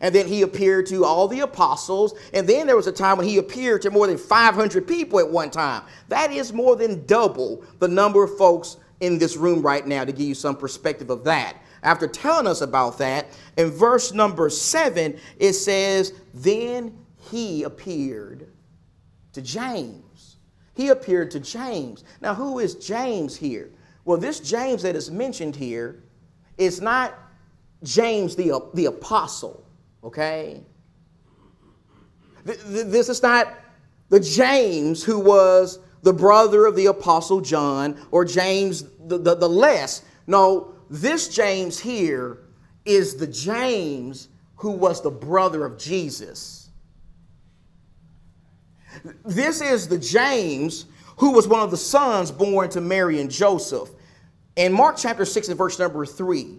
And 0.00 0.14
then 0.14 0.28
he 0.28 0.42
appeared 0.42 0.86
to 0.86 1.04
all 1.04 1.26
the 1.26 1.40
apostles. 1.40 2.14
And 2.32 2.48
then 2.48 2.68
there 2.68 2.76
was 2.76 2.86
a 2.86 2.92
time 2.92 3.16
when 3.16 3.26
he 3.26 3.38
appeared 3.38 3.82
to 3.82 3.90
more 3.90 4.06
than 4.06 4.18
500 4.18 4.86
people 4.86 5.18
at 5.18 5.28
one 5.28 5.50
time. 5.50 5.82
That 6.08 6.30
is 6.30 6.52
more 6.52 6.76
than 6.76 7.06
double 7.06 7.64
the 7.80 7.88
number 7.88 8.22
of 8.22 8.36
folks 8.36 8.76
in 9.00 9.18
this 9.18 9.36
room 9.36 9.62
right 9.62 9.86
now 9.86 10.04
to 10.04 10.12
give 10.12 10.26
you 10.26 10.34
some 10.34 10.56
perspective 10.56 11.10
of 11.10 11.24
that 11.24 11.56
after 11.84 12.08
telling 12.08 12.46
us 12.46 12.62
about 12.62 12.98
that, 12.98 13.26
in 13.56 13.70
verse 13.70 14.12
number 14.12 14.48
seven, 14.48 15.20
it 15.38 15.52
says, 15.52 16.14
Then 16.32 16.96
he 17.18 17.62
appeared 17.62 18.48
to 19.34 19.42
James. 19.42 20.36
He 20.74 20.88
appeared 20.88 21.30
to 21.32 21.40
James. 21.40 22.02
Now, 22.20 22.34
who 22.34 22.58
is 22.58 22.74
James 22.74 23.36
here? 23.36 23.70
Well, 24.04 24.18
this 24.18 24.40
James 24.40 24.82
that 24.82 24.96
is 24.96 25.10
mentioned 25.10 25.54
here 25.54 26.02
is 26.58 26.80
not 26.80 27.14
James 27.82 28.34
the, 28.34 28.60
the 28.72 28.86
apostle, 28.86 29.64
okay? 30.02 30.62
This 32.44 33.08
is 33.08 33.22
not 33.22 33.54
the 34.08 34.20
James 34.20 35.04
who 35.04 35.18
was 35.18 35.78
the 36.04 36.12
brother 36.12 36.66
of 36.66 36.76
the 36.76 36.86
apostle 36.86 37.40
John 37.40 37.98
or 38.10 38.24
James 38.24 38.84
the, 39.06 39.18
the, 39.18 39.34
the 39.34 39.48
less. 39.48 40.04
No, 40.26 40.74
this 40.90 41.28
James 41.28 41.80
here 41.80 42.38
is 42.84 43.16
the 43.16 43.26
James 43.26 44.28
who 44.56 44.70
was 44.70 45.02
the 45.02 45.10
brother 45.10 45.64
of 45.64 45.78
Jesus. 45.78 46.68
This 49.24 49.60
is 49.60 49.88
the 49.88 49.98
James 49.98 50.86
who 51.16 51.32
was 51.32 51.48
one 51.48 51.60
of 51.60 51.70
the 51.70 51.76
sons 51.76 52.30
born 52.30 52.68
to 52.70 52.80
Mary 52.80 53.20
and 53.20 53.30
Joseph. 53.30 53.88
In 54.56 54.72
Mark 54.72 54.96
chapter 54.96 55.24
6 55.24 55.48
and 55.48 55.58
verse 55.58 55.78
number 55.78 56.06
3, 56.06 56.58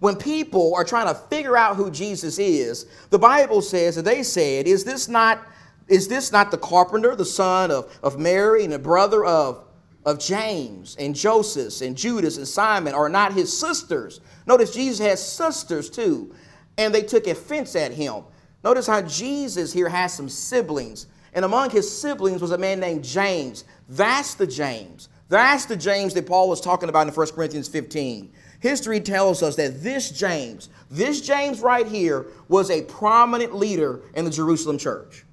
when 0.00 0.16
people 0.16 0.74
are 0.74 0.84
trying 0.84 1.06
to 1.06 1.14
figure 1.14 1.56
out 1.56 1.76
who 1.76 1.90
Jesus 1.90 2.38
is, 2.38 2.86
the 3.10 3.18
Bible 3.18 3.62
says 3.62 3.96
that 3.96 4.04
they 4.04 4.22
said, 4.22 4.66
Is 4.66 4.84
this 4.84 5.08
not, 5.08 5.40
is 5.88 6.08
this 6.08 6.32
not 6.32 6.50
the 6.50 6.58
carpenter, 6.58 7.14
the 7.14 7.24
son 7.24 7.70
of, 7.70 7.98
of 8.02 8.18
Mary 8.18 8.64
and 8.64 8.72
the 8.72 8.78
brother 8.78 9.24
of 9.24 9.66
of 10.06 10.20
James 10.20 10.96
and 11.00 11.16
Joseph 11.16 11.82
and 11.82 11.96
Judas 11.96 12.36
and 12.36 12.46
Simon 12.46 12.94
are 12.94 13.08
not 13.08 13.32
his 13.32 13.54
sisters. 13.54 14.20
Notice 14.46 14.72
Jesus 14.72 15.04
has 15.04 15.20
sisters 15.20 15.90
too, 15.90 16.32
and 16.78 16.94
they 16.94 17.02
took 17.02 17.26
offense 17.26 17.74
at 17.74 17.92
him. 17.92 18.22
Notice 18.62 18.86
how 18.86 19.02
Jesus 19.02 19.72
here 19.72 19.88
has 19.88 20.14
some 20.14 20.28
siblings, 20.28 21.08
and 21.34 21.44
among 21.44 21.70
his 21.70 21.90
siblings 21.90 22.40
was 22.40 22.52
a 22.52 22.58
man 22.58 22.78
named 22.78 23.02
James. 23.02 23.64
That's 23.88 24.34
the 24.34 24.46
James. 24.46 25.08
That's 25.28 25.64
the 25.64 25.76
James 25.76 26.14
that 26.14 26.26
Paul 26.26 26.48
was 26.48 26.60
talking 26.60 26.88
about 26.88 27.08
in 27.08 27.12
1 27.12 27.26
Corinthians 27.32 27.66
15. 27.66 28.32
History 28.60 29.00
tells 29.00 29.42
us 29.42 29.56
that 29.56 29.82
this 29.82 30.10
James, 30.10 30.68
this 30.88 31.20
James 31.20 31.60
right 31.60 31.86
here, 31.86 32.26
was 32.48 32.70
a 32.70 32.82
prominent 32.82 33.56
leader 33.56 34.02
in 34.14 34.24
the 34.24 34.30
Jerusalem 34.30 34.78
church. 34.78 35.24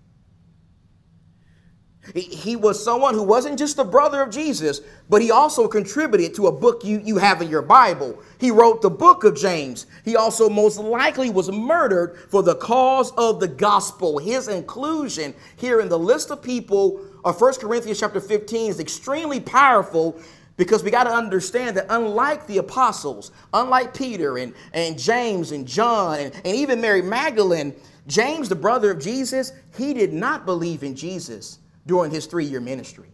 He 2.13 2.57
was 2.57 2.83
someone 2.83 3.13
who 3.13 3.23
wasn't 3.23 3.57
just 3.57 3.77
the 3.77 3.85
brother 3.85 4.21
of 4.21 4.29
Jesus, 4.29 4.81
but 5.09 5.21
he 5.21 5.31
also 5.31 5.69
contributed 5.69 6.35
to 6.35 6.47
a 6.47 6.51
book 6.51 6.83
you, 6.83 6.99
you 6.99 7.17
have 7.17 7.41
in 7.41 7.49
your 7.49 7.61
Bible. 7.61 8.19
He 8.39 8.51
wrote 8.51 8.81
the 8.81 8.89
book 8.89 9.23
of 9.23 9.37
James. 9.37 9.85
He 10.03 10.17
also 10.17 10.49
most 10.49 10.77
likely 10.77 11.29
was 11.29 11.49
murdered 11.49 12.17
for 12.29 12.43
the 12.43 12.55
cause 12.55 13.11
of 13.11 13.39
the 13.39 13.47
gospel. 13.47 14.17
His 14.17 14.49
inclusion 14.49 15.33
here 15.55 15.79
in 15.79 15.87
the 15.87 15.97
list 15.97 16.29
of 16.29 16.41
people 16.41 16.99
of 17.23 17.39
1 17.39 17.53
Corinthians 17.55 18.01
chapter 18.01 18.19
15 18.19 18.71
is 18.71 18.79
extremely 18.81 19.39
powerful 19.39 20.19
because 20.57 20.83
we 20.83 20.91
got 20.91 21.05
to 21.05 21.09
understand 21.09 21.77
that 21.77 21.85
unlike 21.89 22.45
the 22.47 22.57
apostles, 22.57 23.31
unlike 23.53 23.93
Peter 23.93 24.39
and, 24.39 24.53
and 24.73 24.99
James 24.99 25.53
and 25.53 25.65
John 25.65 26.19
and, 26.19 26.35
and 26.35 26.47
even 26.47 26.81
Mary 26.81 27.01
Magdalene, 27.01 27.73
James, 28.07 28.49
the 28.49 28.55
brother 28.55 28.91
of 28.91 28.99
Jesus, 28.99 29.53
he 29.77 29.93
did 29.93 30.11
not 30.11 30.45
believe 30.45 30.83
in 30.83 30.97
Jesus 30.97 31.59
during 31.85 32.11
his 32.11 32.25
three 32.25 32.45
year 32.45 32.61
ministry. 32.61 33.09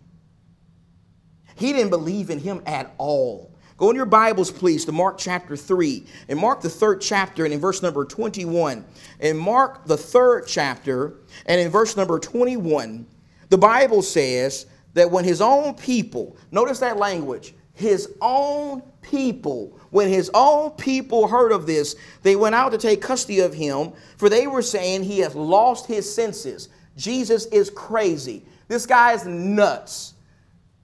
He 1.56 1.74
didn't 1.74 1.90
believe 1.90 2.30
in 2.30 2.40
him 2.40 2.62
at 2.66 2.94
all. 2.98 3.54
Go 3.80 3.90
in 3.90 3.96
your 3.96 4.06
Bibles, 4.06 4.52
please, 4.52 4.84
to 4.86 4.92
Mark 4.92 5.18
chapter 5.18 5.56
3. 5.56 6.06
And 6.28 6.38
Mark 6.38 6.62
the 6.62 6.70
third 6.70 7.00
chapter, 7.00 7.46
and 7.46 7.54
in 7.54 7.62
verse 7.62 7.82
number 7.82 8.04
21. 8.04 8.86
In 9.22 9.38
Mark 9.38 9.86
the 9.86 9.96
third 9.96 10.46
chapter, 10.48 11.16
and 11.46 11.62
in 11.62 11.70
verse 11.70 11.96
number 11.96 12.20
21, 12.20 13.08
the 13.48 13.58
Bible 13.58 14.02
says 14.02 14.66
that 14.94 15.10
when 15.10 15.24
his 15.24 15.40
own 15.40 15.74
people, 15.76 16.36
notice 16.52 16.80
that 16.80 16.98
language, 16.98 17.54
his 17.74 18.14
own 18.22 18.82
people, 19.02 19.80
when 19.92 20.10
his 20.10 20.30
own 20.34 20.72
people 20.72 21.28
heard 21.28 21.54
of 21.54 21.66
this, 21.66 21.96
they 22.22 22.36
went 22.36 22.56
out 22.56 22.74
to 22.74 22.78
take 22.78 23.02
custody 23.02 23.40
of 23.40 23.54
him, 23.54 23.94
for 24.18 24.28
they 24.28 24.48
were 24.48 24.62
saying 24.62 25.04
he 25.04 25.20
has 25.20 25.36
lost 25.36 25.88
his 25.88 26.14
senses. 26.14 26.68
Jesus 26.98 27.46
is 27.46 27.70
crazy. 27.70 28.46
This 28.70 28.86
guy 28.86 29.14
is 29.14 29.26
nuts. 29.26 30.14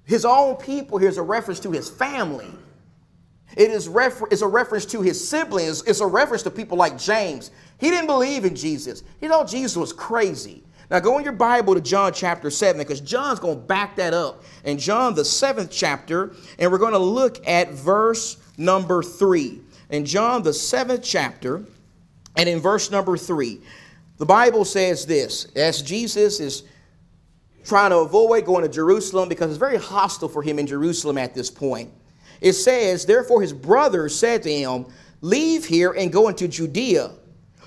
His 0.04 0.26
own 0.26 0.58
people 0.58 0.98
here 0.98 1.08
is 1.08 1.18
a 1.18 1.24
reference 1.24 1.62
to 1.62 1.72
his 1.72 1.90
family. 1.90 2.52
It 3.56 3.70
is 3.70 3.88
refer- 3.88 4.28
it's 4.32 4.42
a 4.42 4.48
reference 4.48 4.86
to 4.88 5.02
his 5.02 5.26
siblings. 5.26 5.84
It's 5.84 6.02
a 6.02 6.08
reference 6.08 6.44
to 6.44 6.52
people 6.52 6.78
like 6.78 6.98
James. 6.98 7.52
He 7.78 7.90
didn't 7.90 8.08
believe 8.08 8.44
in 8.44 8.56
Jesus. 8.56 9.04
He 9.22 9.28
thought 9.28 9.48
Jesus 9.48 9.78
was 9.78 9.94
crazy. 9.94 10.64
Now 10.90 11.00
go 11.00 11.18
in 11.18 11.24
your 11.24 11.34
Bible 11.34 11.74
to 11.76 11.82
John 11.82 12.12
chapter 12.12 12.50
7 12.50 12.78
because 12.80 13.02
John's 13.02 13.40
going 13.40 13.60
to 13.60 13.66
back 13.66 13.96
that 13.96 14.14
up. 14.14 14.44
In 14.64 14.78
John, 14.78 15.16
the 15.16 15.26
seventh 15.26 15.72
chapter, 15.72 16.34
and 16.60 16.72
we're 16.72 16.78
going 16.78 16.94
to 16.94 17.00
look 17.00 17.48
at 17.48 17.72
verse 17.72 18.38
number 18.58 19.02
3. 19.02 19.62
In 19.90 20.06
John, 20.06 20.44
the 20.44 20.54
seventh 20.54 21.04
chapter, 21.04 21.66
and 22.36 22.50
in 22.50 22.60
verse 22.60 22.92
number 22.92 23.18
3, 23.18 23.62
the 24.18 24.26
Bible 24.26 24.66
says 24.66 25.06
this 25.06 25.46
as 25.56 25.82
Jesus 25.82 26.40
is 26.40 26.64
trying 27.66 27.90
to 27.90 27.98
avoid 27.98 28.46
going 28.46 28.62
to 28.62 28.70
Jerusalem 28.70 29.28
because 29.28 29.50
it's 29.50 29.58
very 29.58 29.78
hostile 29.78 30.30
for 30.30 30.44
him 30.44 30.60
in 30.60 30.68
Jerusalem 30.68 31.18
at 31.18 31.34
this 31.34 31.50
point. 31.50 31.92
It 32.40 32.54
says, 32.54 33.06
Therefore 33.06 33.42
his 33.42 33.54
brothers 33.54 34.18
said 34.18 34.44
to 34.44 34.54
him, 34.54 34.86
Leave 35.22 35.66
here 35.66 35.92
and 35.94 36.14
go 36.14 36.28
into 36.28 36.48
Judea, 36.48 37.12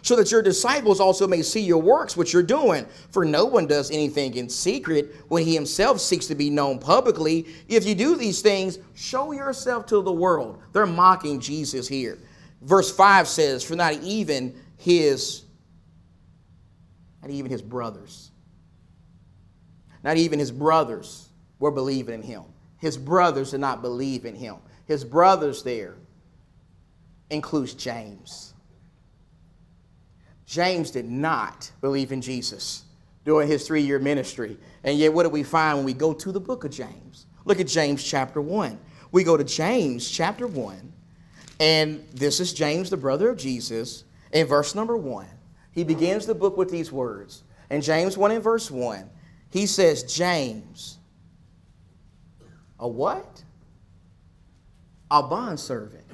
so 0.03 0.15
that 0.15 0.31
your 0.31 0.43
disciples 0.43 1.01
also 1.01 1.27
may 1.27 1.43
see 1.43 1.61
your 1.61 1.83
works 1.83 2.17
which 2.17 2.33
you're 2.33 2.43
doing. 2.43 2.87
For 3.11 3.25
no 3.25 3.47
one 3.47 3.67
does 3.67 3.91
anything 3.91 4.37
in 4.37 4.49
secret 4.49 5.17
when 5.27 5.45
he 5.45 5.55
himself 5.55 6.01
seeks 6.01 6.27
to 6.27 6.37
be 6.37 6.51
known 6.51 6.79
publicly. 6.79 7.47
If 7.67 7.85
you 7.85 7.97
do 7.97 8.17
these 8.17 8.41
things, 8.41 8.79
show 8.95 9.33
yourself 9.33 9.87
to 9.87 10.01
the 10.01 10.13
world. 10.13 10.63
They're 10.73 10.87
mocking 10.87 11.41
Jesus 11.41 11.89
here. 11.89 12.19
Verse 12.63 12.95
5 12.95 13.27
says, 13.27 13.65
For 13.65 13.75
not 13.75 13.95
even 13.95 14.55
his, 14.77 15.45
not 17.21 17.33
even 17.33 17.51
his 17.51 17.63
brothers 17.63 18.31
not 20.09 20.17
even 20.17 20.39
his 20.39 20.51
brothers 20.51 21.29
were 21.59 21.71
believing 21.71 22.15
in 22.15 22.23
him. 22.23 22.43
His 22.79 22.97
brothers 22.97 23.51
did 23.51 23.61
not 23.61 23.83
believe 23.83 24.25
in 24.25 24.35
him. 24.35 24.57
His 24.87 25.05
brothers 25.05 25.63
there 25.63 25.97
includes 27.29 27.75
James. 27.75 28.55
James 30.47 30.91
did 30.91 31.05
not 31.05 31.71
believe 31.83 32.11
in 32.11 32.23
Jesus 32.23 32.85
during 33.27 33.49
his 33.49 33.67
three 33.67 33.83
year 33.83 33.99
ministry. 33.99 34.57
And 34.83 34.97
yet, 34.97 35.13
what 35.13 35.25
do 35.25 35.29
we 35.29 35.43
find 35.43 35.77
when 35.77 35.85
we 35.85 35.93
go 35.93 36.15
to 36.15 36.33
the 36.33 36.41
book 36.41 36.65
of 36.65 36.71
James? 36.71 37.27
Look 37.45 37.61
at 37.61 37.67
James 37.67 38.03
chapter 38.03 38.41
1. 38.41 38.79
We 39.13 39.25
go 39.25 39.37
to 39.37 39.45
James 39.45 40.11
chapter 40.11 40.47
1, 40.47 40.91
and 41.61 42.03
this 42.15 42.41
is 42.41 42.55
James, 42.55 42.89
the 42.89 42.97
brother 42.97 43.29
of 43.29 43.37
Jesus, 43.37 44.05
in 44.33 44.47
verse 44.47 44.75
number 44.75 44.97
1. 44.97 45.27
He 45.73 45.85
begins 45.85 46.25
the 46.25 46.35
book 46.35 46.57
with 46.57 46.71
these 46.71 46.91
words. 46.91 47.43
In 47.69 47.83
James 47.83 48.17
1 48.17 48.31
in 48.31 48.41
verse 48.41 48.71
1, 48.71 49.11
he 49.51 49.67
says, 49.67 50.03
James, 50.03 50.99
a 52.79 52.89
what? 52.89 53.43
A 55.11 55.23
bondservant. 55.23 56.05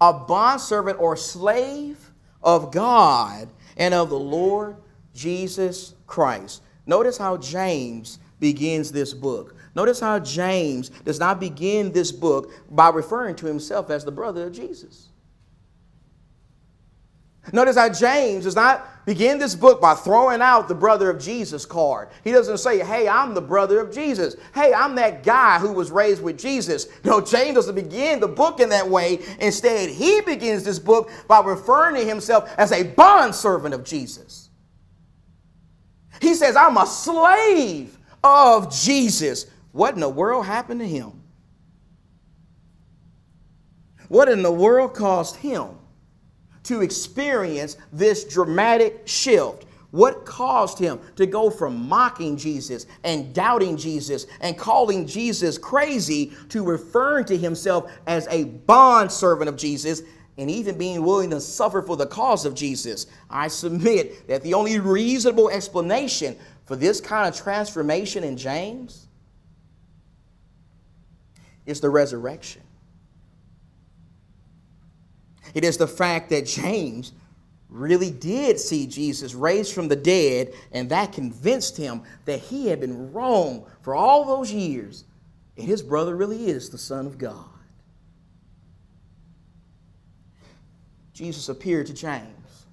A 0.00 0.12
bondservant 0.12 1.00
or 1.00 1.16
slave 1.16 2.12
of 2.42 2.70
God 2.70 3.48
and 3.76 3.94
of 3.94 4.10
the 4.10 4.18
Lord 4.18 4.76
Jesus 5.14 5.94
Christ. 6.06 6.62
Notice 6.86 7.18
how 7.18 7.36
James 7.36 8.18
begins 8.38 8.92
this 8.92 9.12
book. 9.12 9.56
Notice 9.74 10.00
how 10.00 10.18
James 10.18 10.88
does 10.88 11.18
not 11.18 11.40
begin 11.40 11.92
this 11.92 12.12
book 12.12 12.50
by 12.70 12.90
referring 12.90 13.36
to 13.36 13.46
himself 13.46 13.90
as 13.90 14.04
the 14.04 14.12
brother 14.12 14.46
of 14.46 14.52
Jesus. 14.52 15.08
Notice 17.52 17.76
how 17.76 17.88
James 17.88 18.44
does 18.44 18.56
not 18.56 19.04
begin 19.06 19.38
this 19.38 19.54
book 19.54 19.80
by 19.80 19.94
throwing 19.94 20.42
out 20.42 20.68
the 20.68 20.74
brother 20.74 21.08
of 21.08 21.18
Jesus 21.18 21.64
card. 21.64 22.08
He 22.24 22.30
doesn't 22.30 22.58
say, 22.58 22.84
Hey, 22.84 23.08
I'm 23.08 23.32
the 23.32 23.40
brother 23.40 23.80
of 23.80 23.92
Jesus. 23.92 24.36
Hey, 24.54 24.74
I'm 24.74 24.94
that 24.96 25.22
guy 25.22 25.58
who 25.58 25.72
was 25.72 25.90
raised 25.90 26.22
with 26.22 26.38
Jesus. 26.38 26.88
No, 27.04 27.20
James 27.20 27.54
doesn't 27.54 27.74
begin 27.74 28.20
the 28.20 28.28
book 28.28 28.60
in 28.60 28.68
that 28.68 28.86
way. 28.86 29.20
Instead, 29.40 29.88
he 29.88 30.20
begins 30.20 30.62
this 30.62 30.78
book 30.78 31.10
by 31.26 31.40
referring 31.40 31.96
to 31.96 32.04
himself 32.04 32.52
as 32.58 32.70
a 32.70 32.82
bondservant 32.82 33.74
of 33.74 33.82
Jesus. 33.82 34.50
He 36.20 36.34
says, 36.34 36.54
I'm 36.54 36.76
a 36.76 36.86
slave 36.86 37.96
of 38.22 38.70
Jesus. 38.74 39.46
What 39.72 39.94
in 39.94 40.00
the 40.00 40.08
world 40.08 40.44
happened 40.44 40.80
to 40.80 40.88
him? 40.88 41.22
What 44.08 44.28
in 44.28 44.42
the 44.42 44.52
world 44.52 44.94
caused 44.94 45.36
him 45.36 45.77
to 46.64 46.82
experience 46.82 47.76
this 47.92 48.24
dramatic 48.24 49.02
shift? 49.06 49.66
What 49.90 50.26
caused 50.26 50.78
him 50.78 51.00
to 51.16 51.24
go 51.24 51.48
from 51.48 51.88
mocking 51.88 52.36
Jesus 52.36 52.86
and 53.04 53.34
doubting 53.34 53.76
Jesus 53.76 54.26
and 54.40 54.58
calling 54.58 55.06
Jesus 55.06 55.56
crazy 55.56 56.32
to 56.50 56.62
referring 56.62 57.24
to 57.26 57.38
himself 57.38 57.90
as 58.06 58.26
a 58.28 58.44
bondservant 58.44 59.48
of 59.48 59.56
Jesus 59.56 60.02
and 60.36 60.50
even 60.50 60.76
being 60.76 61.02
willing 61.02 61.30
to 61.30 61.40
suffer 61.40 61.80
for 61.80 61.96
the 61.96 62.06
cause 62.06 62.44
of 62.44 62.54
Jesus? 62.54 63.06
I 63.30 63.48
submit 63.48 64.28
that 64.28 64.42
the 64.42 64.52
only 64.52 64.78
reasonable 64.78 65.48
explanation 65.48 66.36
for 66.66 66.76
this 66.76 67.00
kind 67.00 67.26
of 67.26 67.34
transformation 67.34 68.24
in 68.24 68.36
James 68.36 69.08
is 71.64 71.80
the 71.80 71.88
resurrection. 71.88 72.62
It 75.54 75.64
is 75.64 75.76
the 75.76 75.88
fact 75.88 76.30
that 76.30 76.46
James 76.46 77.12
really 77.68 78.10
did 78.10 78.58
see 78.58 78.86
Jesus 78.86 79.34
raised 79.34 79.72
from 79.72 79.88
the 79.88 79.96
dead, 79.96 80.54
and 80.72 80.88
that 80.90 81.12
convinced 81.12 81.76
him 81.76 82.02
that 82.24 82.40
he 82.40 82.68
had 82.68 82.80
been 82.80 83.12
wrong 83.12 83.66
for 83.82 83.94
all 83.94 84.24
those 84.24 84.52
years, 84.52 85.04
and 85.56 85.66
his 85.66 85.82
brother 85.82 86.16
really 86.16 86.48
is 86.48 86.70
the 86.70 86.78
Son 86.78 87.06
of 87.06 87.18
God. 87.18 87.44
Jesus 91.12 91.48
appeared 91.48 91.86
to 91.88 91.94
James. 91.94 92.66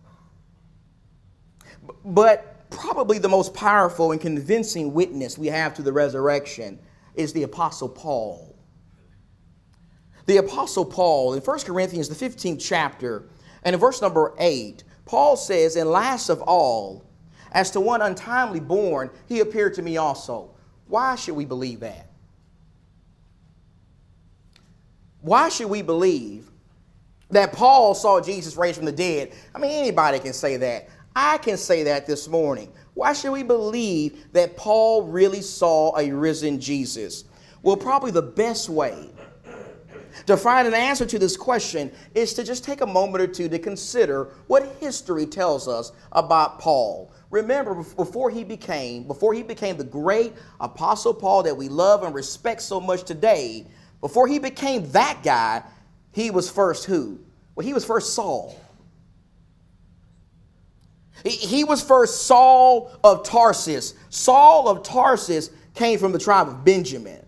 But 2.04 2.70
probably 2.70 3.18
the 3.18 3.30
most 3.30 3.54
powerful 3.54 4.12
and 4.12 4.22
convincing 4.22 4.94
witness 4.94 5.38
we 5.38 5.48
have 5.48 5.74
to 5.76 5.82
the 5.82 5.92
resurrection 5.92 6.80
is 7.16 7.34
the 7.34 7.44
Apostle 7.44 7.90
Paul. 7.90 8.55
The 10.26 10.38
Apostle 10.38 10.86
Paul, 10.86 11.34
in 11.34 11.42
1 11.42 11.60
Corinthians, 11.60 12.10
the 12.10 12.16
15th 12.16 12.60
chapter, 12.60 13.28
and 13.64 13.74
in 13.74 13.80
verse 13.80 14.02
number 14.02 14.34
8, 14.40 14.84
Paul 15.06 15.38
says, 15.38 15.76
And 15.76 15.90
last 15.90 16.30
of 16.30 16.42
all, 16.42 17.06
as 17.52 17.72
to 17.72 17.80
one 17.80 18.02
untimely 18.02 18.60
born, 18.60 19.10
he 19.28 19.40
appeared 19.40 19.76
to 19.76 19.82
me 19.82 19.98
also. 19.98 20.52
Why 20.88 21.16
should 21.16 21.36
we 21.36 21.46
believe 21.46 21.80
that? 21.80 22.10
Why 25.22 25.50
should 25.50 25.70
we 25.70 25.82
believe 25.82 26.52
that 27.32 27.54
Paul 27.54 27.96
saw 27.96 28.22
Jesus 28.22 28.56
raised 28.56 28.78
from 28.78 28.86
the 28.86 28.92
dead? 28.92 29.34
I 29.56 29.60
mean, 29.60 29.72
anybody 29.72 30.20
can 30.20 30.34
say 30.34 30.58
that. 30.58 30.90
I 31.16 31.38
can 31.38 31.58
say 31.58 31.84
that 31.84 32.06
this 32.06 32.28
morning. 32.28 32.72
Why 32.94 33.14
should 33.14 33.32
we 33.32 33.42
believe 33.42 34.26
that 34.34 34.56
Paul 34.58 35.04
really 35.04 35.42
saw 35.42 35.98
a 35.98 36.12
risen 36.12 36.60
Jesus? 36.60 37.24
Well, 37.64 37.78
probably 37.78 38.12
the 38.12 38.22
best 38.22 38.70
way 38.70 39.10
to 40.26 40.38
find 40.38 40.68
an 40.68 40.74
answer 40.74 41.06
to 41.06 41.20
this 41.20 41.38
question 41.38 41.92
is 42.14 42.34
to 42.34 42.44
just 42.44 42.64
take 42.64 42.82
a 42.82 42.86
moment 42.86 43.22
or 43.24 43.28
two 43.28 43.50
to 43.50 43.60
consider 43.60 44.30
what 44.48 44.76
history 44.80 45.26
tells 45.26 45.68
us 45.68 45.92
about 46.12 46.60
Paul. 46.60 47.12
Remember, 47.30 47.76
before 47.76 48.30
he 48.30 48.44
became, 48.44 49.04
before 49.04 49.34
he 49.34 49.44
became 49.44 49.78
the 49.78 49.84
great 49.84 50.34
apostle 50.60 51.14
Paul 51.14 51.44
that 51.44 51.58
we 51.58 51.68
love 51.68 52.04
and 52.04 52.16
respect 52.16 52.62
so 52.62 52.80
much 52.80 53.04
today, 53.04 53.68
before 54.02 54.28
he 54.28 54.40
became 54.40 54.90
that 54.92 55.22
guy, 55.24 55.64
he 56.12 56.32
was 56.32 56.50
first 56.50 56.86
who? 56.86 57.20
Well, 57.56 57.66
he 57.66 57.74
was 57.74 57.84
first 57.84 58.14
Saul. 58.14 58.58
He 61.24 61.64
was 61.64 61.82
first 61.82 62.26
Saul 62.26 62.92
of 63.04 63.26
Tarsus. 63.26 63.96
Saul 64.10 64.70
of 64.70 64.84
Tarsus 64.84 65.50
came 65.74 65.98
from 65.98 66.12
the 66.12 66.20
tribe 66.20 66.48
of 66.48 66.64
Benjamin. 66.64 67.25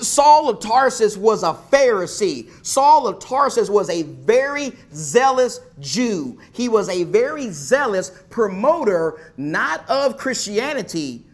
Saul 0.00 0.48
of 0.48 0.60
Tarsus 0.60 1.16
was 1.16 1.42
a 1.42 1.54
Pharisee. 1.70 2.48
Saul 2.64 3.06
of 3.08 3.18
Tarsus 3.18 3.68
was 3.68 3.90
a 3.90 4.02
very 4.02 4.72
zealous 4.92 5.60
Jew. 5.80 6.38
He 6.52 6.68
was 6.68 6.88
a 6.88 7.04
very 7.04 7.50
zealous 7.50 8.10
promoter, 8.30 9.32
not 9.36 9.88
of 9.88 10.16
Christianity, 10.16 11.24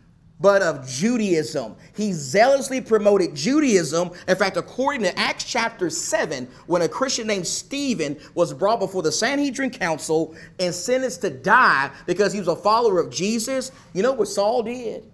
but 0.40 0.62
of 0.62 0.88
Judaism. 0.88 1.76
He 1.94 2.12
zealously 2.12 2.80
promoted 2.80 3.34
Judaism. 3.34 4.10
In 4.26 4.36
fact, 4.36 4.56
according 4.56 5.02
to 5.02 5.18
Acts 5.18 5.44
chapter 5.44 5.90
7, 5.90 6.48
when 6.66 6.80
a 6.80 6.88
Christian 6.88 7.26
named 7.26 7.46
Stephen 7.46 8.18
was 8.34 8.54
brought 8.54 8.80
before 8.80 9.02
the 9.02 9.12
Sanhedrin 9.12 9.70
Council 9.70 10.34
and 10.58 10.74
sentenced 10.74 11.20
to 11.22 11.30
die 11.30 11.90
because 12.06 12.32
he 12.32 12.38
was 12.38 12.48
a 12.48 12.56
follower 12.56 12.98
of 12.98 13.10
Jesus, 13.10 13.70
you 13.92 14.02
know 14.02 14.12
what 14.12 14.28
Saul 14.28 14.62
did? 14.62 15.04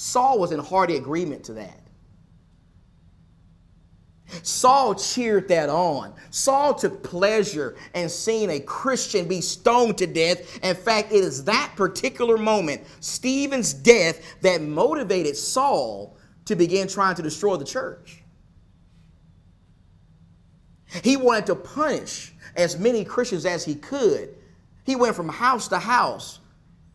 Saul 0.00 0.38
was 0.38 0.50
in 0.50 0.60
hearty 0.60 0.96
agreement 0.96 1.44
to 1.44 1.52
that. 1.52 1.78
Saul 4.42 4.94
cheered 4.94 5.46
that 5.48 5.68
on. 5.68 6.14
Saul 6.30 6.72
took 6.72 7.02
pleasure 7.02 7.76
in 7.94 8.08
seeing 8.08 8.48
a 8.48 8.60
Christian 8.60 9.28
be 9.28 9.42
stoned 9.42 9.98
to 9.98 10.06
death. 10.06 10.58
In 10.64 10.74
fact, 10.74 11.12
it 11.12 11.22
is 11.22 11.44
that 11.44 11.74
particular 11.76 12.38
moment, 12.38 12.80
Stephen's 13.00 13.74
death, 13.74 14.22
that 14.40 14.62
motivated 14.62 15.36
Saul 15.36 16.16
to 16.46 16.56
begin 16.56 16.88
trying 16.88 17.16
to 17.16 17.22
destroy 17.22 17.56
the 17.56 17.66
church. 17.66 18.22
He 21.04 21.18
wanted 21.18 21.44
to 21.44 21.56
punish 21.56 22.32
as 22.56 22.78
many 22.78 23.04
Christians 23.04 23.44
as 23.44 23.66
he 23.66 23.74
could. 23.74 24.34
He 24.86 24.96
went 24.96 25.14
from 25.14 25.28
house 25.28 25.68
to 25.68 25.78
house, 25.78 26.40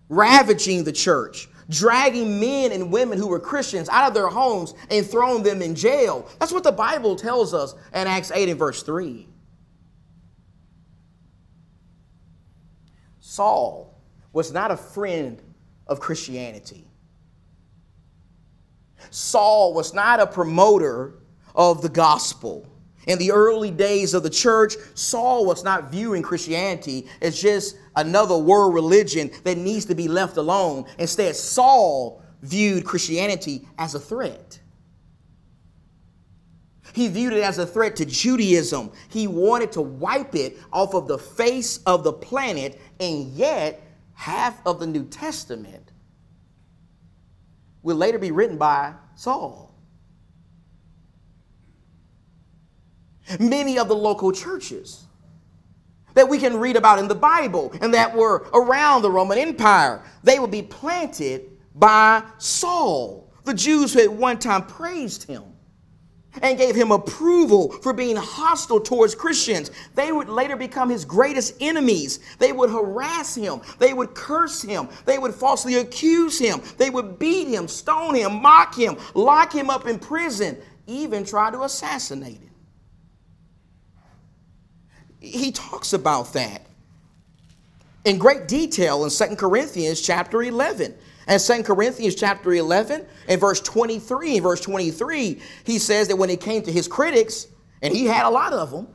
ravaging 0.09 0.85
the 0.85 0.91
church, 0.91 1.49
dragging 1.69 2.39
men 2.39 2.71
and 2.71 2.91
women 2.91 3.17
who 3.17 3.27
were 3.27 3.39
Christians 3.39 3.89
out 3.89 4.07
of 4.07 4.13
their 4.13 4.27
homes 4.27 4.73
and 4.89 5.05
throwing 5.05 5.43
them 5.43 5.61
in 5.61 5.75
jail. 5.75 6.29
That's 6.39 6.51
what 6.51 6.63
the 6.63 6.71
Bible 6.71 7.15
tells 7.15 7.53
us 7.53 7.73
in 7.93 8.07
Acts 8.07 8.31
8 8.31 8.49
and 8.49 8.59
verse 8.59 8.83
3. 8.83 9.27
Saul 13.19 13.99
was 14.31 14.51
not 14.51 14.71
a 14.71 14.77
friend 14.77 15.41
of 15.87 15.99
Christianity. 15.99 16.87
Saul 19.09 19.73
was 19.73 19.93
not 19.93 20.19
a 20.19 20.27
promoter 20.27 21.15
of 21.53 21.81
the 21.81 21.89
gospel. 21.89 22.67
In 23.07 23.19
the 23.19 23.31
early 23.31 23.71
days 23.71 24.13
of 24.13 24.23
the 24.23 24.29
church, 24.29 24.75
Saul 24.95 25.45
was 25.45 25.63
not 25.63 25.91
viewing 25.91 26.23
Christianity 26.23 27.07
as 27.21 27.39
just 27.39 27.77
another 27.95 28.37
world 28.37 28.73
religion 28.73 29.31
that 29.43 29.57
needs 29.57 29.85
to 29.85 29.95
be 29.95 30.07
left 30.07 30.37
alone. 30.37 30.85
Instead, 30.97 31.35
Saul 31.35 32.21
viewed 32.41 32.85
Christianity 32.85 33.67
as 33.77 33.95
a 33.95 33.99
threat. 33.99 34.59
He 36.93 37.09
viewed 37.09 37.33
it 37.33 37.43
as 37.43 37.57
a 37.57 37.65
threat 37.65 37.97
to 37.97 38.05
Judaism. 38.05 38.91
He 39.09 39.27
wanted 39.27 39.73
to 39.73 39.81
wipe 39.81 40.33
it 40.33 40.57
off 40.71 40.93
of 40.93 41.07
the 41.07 41.17
face 41.17 41.79
of 41.85 42.03
the 42.03 42.13
planet, 42.13 42.79
and 43.01 43.27
yet, 43.33 43.81
half 44.13 44.65
of 44.65 44.79
the 44.79 44.87
New 44.87 45.03
Testament 45.03 45.91
will 47.83 47.97
later 47.97 48.17
be 48.17 48.31
written 48.31 48.57
by 48.57 48.93
Saul. 49.15 49.74
Many 53.39 53.79
of 53.79 53.87
the 53.87 53.95
local 53.95 54.31
churches 54.31 55.03
that 56.13 56.27
we 56.27 56.37
can 56.37 56.57
read 56.57 56.75
about 56.75 56.99
in 56.99 57.07
the 57.07 57.15
Bible 57.15 57.73
and 57.81 57.93
that 57.93 58.15
were 58.15 58.47
around 58.53 59.01
the 59.01 59.11
Roman 59.11 59.37
Empire, 59.37 60.03
they 60.23 60.39
would 60.39 60.51
be 60.51 60.61
planted 60.61 61.51
by 61.75 62.23
Saul, 62.37 63.31
the 63.43 63.53
Jews 63.53 63.93
who 63.93 64.01
at 64.01 64.11
one 64.11 64.39
time 64.39 64.65
praised 64.65 65.23
him 65.23 65.43
and 66.41 66.57
gave 66.57 66.75
him 66.75 66.91
approval 66.91 67.71
for 67.71 67.93
being 67.93 68.15
hostile 68.15 68.79
towards 68.79 69.15
Christians. 69.15 69.71
They 69.93 70.11
would 70.11 70.29
later 70.29 70.55
become 70.55 70.89
his 70.89 71.05
greatest 71.05 71.55
enemies. 71.61 72.19
They 72.39 72.51
would 72.51 72.69
harass 72.69 73.35
him. 73.35 73.61
They 73.79 73.93
would 73.93 74.13
curse 74.13 74.61
him. 74.61 74.89
They 75.05 75.17
would 75.17 75.33
falsely 75.33 75.75
accuse 75.75 76.37
him. 76.37 76.61
They 76.77 76.89
would 76.89 77.19
beat 77.19 77.47
him, 77.47 77.67
stone 77.67 78.15
him, 78.15 78.41
mock 78.41 78.75
him, 78.75 78.97
lock 79.13 79.53
him 79.53 79.69
up 79.69 79.87
in 79.87 79.99
prison, 79.99 80.57
even 80.87 81.23
try 81.23 81.51
to 81.51 81.63
assassinate 81.63 82.41
him. 82.41 82.54
He 85.25 85.51
talks 85.51 85.93
about 85.93 86.33
that 86.33 86.61
in 88.05 88.17
great 88.17 88.47
detail 88.47 89.03
in 89.03 89.09
Second 89.09 89.37
Corinthians 89.37 90.01
chapter 90.01 90.43
11. 90.43 90.93
And 91.27 91.41
2 91.41 91.63
Corinthians 91.63 92.13
chapter 92.13 92.53
11 92.53 93.05
and 93.27 93.41
verse 93.41 93.59
23, 93.61 94.37
in 94.37 94.43
verse 94.43 94.61
23, 94.61 95.41
he 95.63 95.79
says 95.79 96.07
that 96.07 96.15
when 96.15 96.29
it 96.29 96.39
came 96.39 96.61
to 96.61 96.71
his 96.71 96.87
critics, 96.87 97.47
and 97.81 97.93
he 97.93 98.05
had 98.05 98.25
a 98.25 98.29
lot 98.29 98.53
of 98.53 98.69
them, 98.69 98.87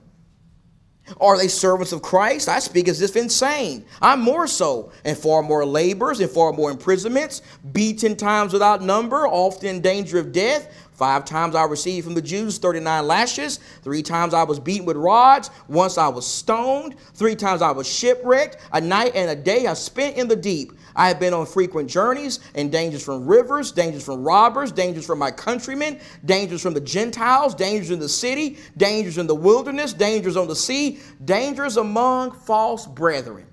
are 1.21 1.37
they 1.37 1.49
servants 1.49 1.91
of 1.91 2.03
Christ? 2.03 2.49
I 2.49 2.61
speak 2.61 2.87
as 2.87 3.01
if 3.01 3.17
insane. 3.17 3.85
I'm 4.01 4.21
more 4.21 4.47
so, 4.47 4.93
and 5.05 5.19
far 5.19 5.43
more 5.43 5.67
labors, 5.67 6.21
and 6.21 6.31
far 6.31 6.53
more 6.53 6.71
imprisonments, 6.71 7.43
beaten 7.73 8.15
times 8.15 8.53
without 8.53 8.81
number, 8.81 9.27
often 9.27 9.69
in 9.69 9.81
danger 9.81 10.19
of 10.21 10.31
death. 10.31 10.73
Five 11.01 11.25
times 11.25 11.55
I 11.55 11.65
received 11.65 12.05
from 12.05 12.13
the 12.13 12.21
Jews 12.21 12.59
39 12.59 13.07
lashes. 13.07 13.59
Three 13.81 14.03
times 14.03 14.35
I 14.35 14.43
was 14.43 14.61
beaten 14.61 14.85
with 14.85 14.99
rods. 14.99 15.49
Once 15.67 15.97
I 15.97 16.09
was 16.09 16.27
stoned. 16.27 16.95
Three 17.15 17.35
times 17.35 17.63
I 17.63 17.71
was 17.71 17.91
shipwrecked. 17.91 18.59
A 18.75 18.83
night 18.83 19.13
and 19.15 19.31
a 19.31 19.35
day 19.35 19.67
I 19.67 19.73
spent 19.73 20.19
in 20.19 20.29
the 20.29 20.37
deep. 20.37 20.75
I 20.95 21.09
have 21.09 21.19
been 21.19 21.33
on 21.33 21.47
frequent 21.47 21.89
journeys 21.89 22.41
and 22.55 22.71
dangers 22.71 23.03
from 23.03 23.27
rivers, 23.27 23.73
dangers 23.73 24.05
from 24.05 24.23
robbers, 24.23 24.73
dangers 24.73 25.07
from 25.07 25.19
my 25.19 25.31
countrymen, 25.31 25.99
dangers 26.27 26.61
from 26.61 26.75
the 26.75 26.83
Gentiles, 26.83 27.55
dangers 27.55 27.91
in 27.91 27.99
the 27.99 28.07
city, 28.07 28.59
dangers 28.77 29.17
in 29.17 29.27
the 29.27 29.35
wilderness, 29.35 29.95
dangers 29.95 30.37
on 30.37 30.49
the 30.49 30.57
sea, 30.57 30.99
dangers 31.25 31.79
among 31.79 32.33
false 32.33 32.87
brethren. 32.87 33.47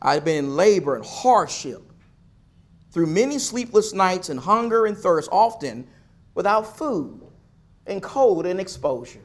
I've 0.00 0.24
been 0.24 0.42
in 0.42 0.56
labor 0.56 0.96
and 0.96 1.04
hardship 1.04 1.89
through 2.90 3.06
many 3.06 3.38
sleepless 3.38 3.92
nights 3.92 4.28
and 4.28 4.40
hunger 4.40 4.86
and 4.86 4.96
thirst, 4.96 5.28
often 5.32 5.86
without 6.34 6.76
food 6.76 7.20
and 7.86 8.02
cold 8.02 8.46
and 8.46 8.60
exposure. 8.60 9.20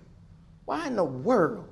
Why 0.65 0.87
in 0.87 0.95
the 0.95 1.03
world 1.03 1.67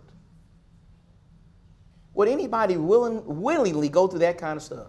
would 2.14 2.28
anybody 2.28 2.78
willing, 2.78 3.24
willingly 3.26 3.90
go 3.90 4.08
through 4.08 4.20
that 4.20 4.38
kind 4.38 4.58
of 4.58 4.64
stuff? 4.64 4.88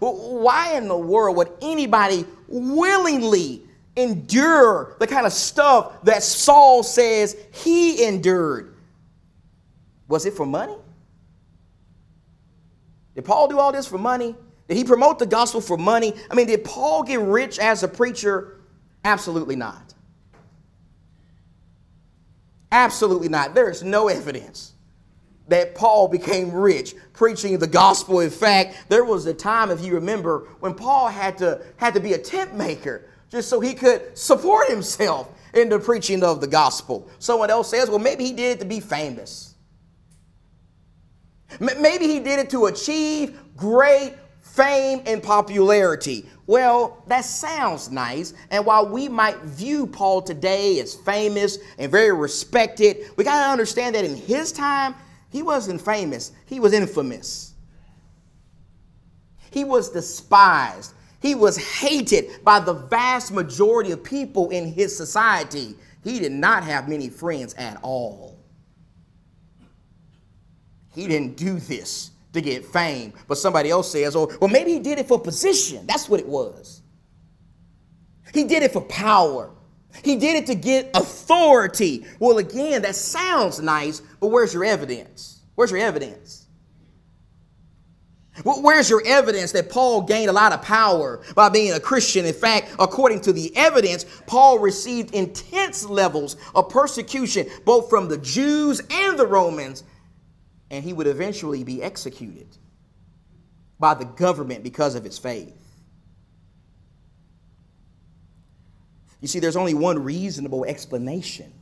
Why 0.00 0.72
in 0.76 0.88
the 0.88 0.98
world 0.98 1.36
would 1.36 1.50
anybody 1.62 2.26
willingly 2.48 3.62
endure 3.96 4.96
the 4.98 5.06
kind 5.06 5.24
of 5.24 5.32
stuff 5.32 6.02
that 6.02 6.22
Saul 6.22 6.82
says 6.82 7.36
he 7.52 8.04
endured? 8.04 8.74
Was 10.08 10.26
it 10.26 10.34
for 10.34 10.46
money? 10.46 10.74
Did 13.14 13.24
Paul 13.24 13.48
do 13.48 13.58
all 13.58 13.72
this 13.72 13.86
for 13.86 13.98
money? 13.98 14.34
Did 14.68 14.76
he 14.76 14.84
promote 14.84 15.18
the 15.18 15.26
gospel 15.26 15.60
for 15.60 15.76
money? 15.76 16.14
I 16.30 16.34
mean, 16.34 16.46
did 16.46 16.64
Paul 16.64 17.02
get 17.02 17.20
rich 17.20 17.58
as 17.58 17.82
a 17.82 17.88
preacher? 17.88 18.60
Absolutely 19.04 19.56
not. 19.56 19.94
Absolutely 22.72 23.28
not. 23.28 23.54
There 23.54 23.70
is 23.70 23.82
no 23.82 24.08
evidence 24.08 24.72
that 25.48 25.74
Paul 25.74 26.08
became 26.08 26.50
rich 26.50 26.94
preaching 27.12 27.58
the 27.58 27.66
gospel. 27.66 28.20
In 28.20 28.30
fact, 28.30 28.86
there 28.88 29.04
was 29.04 29.26
a 29.26 29.34
time, 29.34 29.70
if 29.70 29.84
you 29.84 29.94
remember, 29.94 30.48
when 30.60 30.74
Paul 30.74 31.08
had 31.08 31.38
to, 31.38 31.60
had 31.76 31.94
to 31.94 32.00
be 32.00 32.14
a 32.14 32.18
tent 32.18 32.54
maker 32.54 33.08
just 33.30 33.48
so 33.48 33.60
he 33.60 33.74
could 33.74 34.16
support 34.16 34.68
himself 34.68 35.28
in 35.52 35.68
the 35.68 35.78
preaching 35.78 36.22
of 36.22 36.40
the 36.40 36.46
gospel. 36.46 37.08
Someone 37.18 37.50
else 37.50 37.68
says, 37.68 37.90
well, 37.90 37.98
maybe 37.98 38.24
he 38.24 38.32
did 38.32 38.56
it 38.56 38.60
to 38.60 38.64
be 38.64 38.80
famous. 38.80 39.43
Maybe 41.60 42.06
he 42.06 42.20
did 42.20 42.38
it 42.38 42.50
to 42.50 42.66
achieve 42.66 43.38
great 43.56 44.14
fame 44.40 45.02
and 45.06 45.22
popularity. 45.22 46.28
Well, 46.46 47.02
that 47.08 47.24
sounds 47.24 47.90
nice. 47.90 48.34
And 48.50 48.64
while 48.64 48.88
we 48.88 49.08
might 49.08 49.38
view 49.42 49.86
Paul 49.86 50.22
today 50.22 50.78
as 50.80 50.94
famous 50.94 51.58
and 51.78 51.90
very 51.90 52.12
respected, 52.12 53.10
we 53.16 53.24
got 53.24 53.44
to 53.44 53.50
understand 53.50 53.94
that 53.94 54.04
in 54.04 54.14
his 54.14 54.52
time, 54.52 54.94
he 55.30 55.42
wasn't 55.42 55.80
famous, 55.80 56.32
he 56.46 56.60
was 56.60 56.72
infamous. 56.72 57.54
He 59.50 59.64
was 59.64 59.90
despised. 59.90 60.94
He 61.20 61.34
was 61.34 61.56
hated 61.56 62.44
by 62.44 62.60
the 62.60 62.74
vast 62.74 63.32
majority 63.32 63.92
of 63.92 64.04
people 64.04 64.50
in 64.50 64.66
his 64.66 64.96
society. 64.96 65.74
He 66.02 66.18
did 66.18 66.32
not 66.32 66.64
have 66.64 66.88
many 66.88 67.08
friends 67.08 67.54
at 67.54 67.78
all. 67.82 68.33
He 70.94 71.06
didn't 71.06 71.36
do 71.36 71.58
this 71.58 72.10
to 72.32 72.40
get 72.40 72.64
fame. 72.64 73.12
But 73.26 73.38
somebody 73.38 73.70
else 73.70 73.90
says, 73.90 74.14
oh, 74.16 74.30
well, 74.40 74.50
maybe 74.50 74.72
he 74.72 74.78
did 74.80 74.98
it 74.98 75.08
for 75.08 75.18
position. 75.18 75.86
That's 75.86 76.08
what 76.08 76.20
it 76.20 76.28
was. 76.28 76.82
He 78.32 78.44
did 78.44 78.62
it 78.62 78.72
for 78.72 78.82
power. 78.82 79.50
He 80.02 80.16
did 80.16 80.36
it 80.36 80.46
to 80.46 80.54
get 80.54 80.90
authority. 80.94 82.04
Well, 82.18 82.38
again, 82.38 82.82
that 82.82 82.96
sounds 82.96 83.60
nice, 83.60 84.02
but 84.20 84.28
where's 84.28 84.52
your 84.52 84.64
evidence? 84.64 85.42
Where's 85.54 85.70
your 85.70 85.80
evidence? 85.80 86.40
Where's 88.42 88.90
your 88.90 89.02
evidence 89.06 89.52
that 89.52 89.70
Paul 89.70 90.02
gained 90.02 90.28
a 90.28 90.32
lot 90.32 90.52
of 90.52 90.60
power 90.60 91.22
by 91.36 91.48
being 91.48 91.72
a 91.72 91.78
Christian? 91.78 92.26
In 92.26 92.34
fact, 92.34 92.74
according 92.80 93.20
to 93.22 93.32
the 93.32 93.56
evidence, 93.56 94.04
Paul 94.26 94.58
received 94.58 95.14
intense 95.14 95.84
levels 95.84 96.36
of 96.56 96.68
persecution, 96.68 97.46
both 97.64 97.88
from 97.88 98.08
the 98.08 98.18
Jews 98.18 98.80
and 98.90 99.16
the 99.16 99.26
Romans, 99.26 99.84
and 100.74 100.82
he 100.82 100.92
would 100.92 101.06
eventually 101.06 101.62
be 101.62 101.80
executed 101.80 102.48
by 103.78 103.94
the 103.94 104.04
government 104.04 104.64
because 104.64 104.96
of 104.96 105.04
his 105.04 105.18
faith. 105.18 105.56
You 109.20 109.28
see, 109.28 109.38
there's 109.38 109.56
only 109.56 109.74
one 109.74 110.02
reasonable 110.02 110.64
explanation 110.64 111.52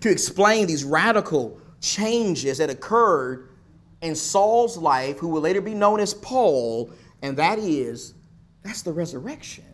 to 0.00 0.08
explain 0.08 0.68
these 0.68 0.84
radical 0.84 1.60
changes 1.80 2.58
that 2.58 2.70
occurred 2.70 3.50
in 4.00 4.14
Saul's 4.14 4.78
life, 4.78 5.18
who 5.18 5.28
will 5.28 5.40
later 5.40 5.60
be 5.60 5.74
known 5.74 5.98
as 5.98 6.14
Paul, 6.14 6.92
and 7.22 7.36
that 7.38 7.58
is 7.58 8.14
that's 8.62 8.82
the 8.82 8.92
resurrection. 8.92 9.64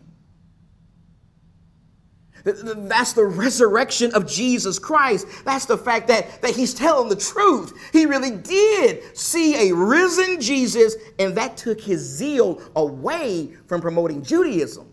That's 2.43 3.13
the 3.13 3.25
resurrection 3.25 4.13
of 4.13 4.27
Jesus 4.27 4.79
Christ. 4.79 5.27
That's 5.45 5.65
the 5.65 5.77
fact 5.77 6.07
that, 6.07 6.41
that 6.41 6.55
he's 6.55 6.73
telling 6.73 7.09
the 7.09 7.15
truth. 7.15 7.73
He 7.93 8.05
really 8.05 8.31
did 8.31 9.15
see 9.17 9.69
a 9.69 9.75
risen 9.75 10.41
Jesus, 10.41 10.95
and 11.19 11.35
that 11.37 11.57
took 11.57 11.79
his 11.79 12.01
zeal 12.01 12.61
away 12.75 13.53
from 13.67 13.81
promoting 13.81 14.23
Judaism 14.23 14.91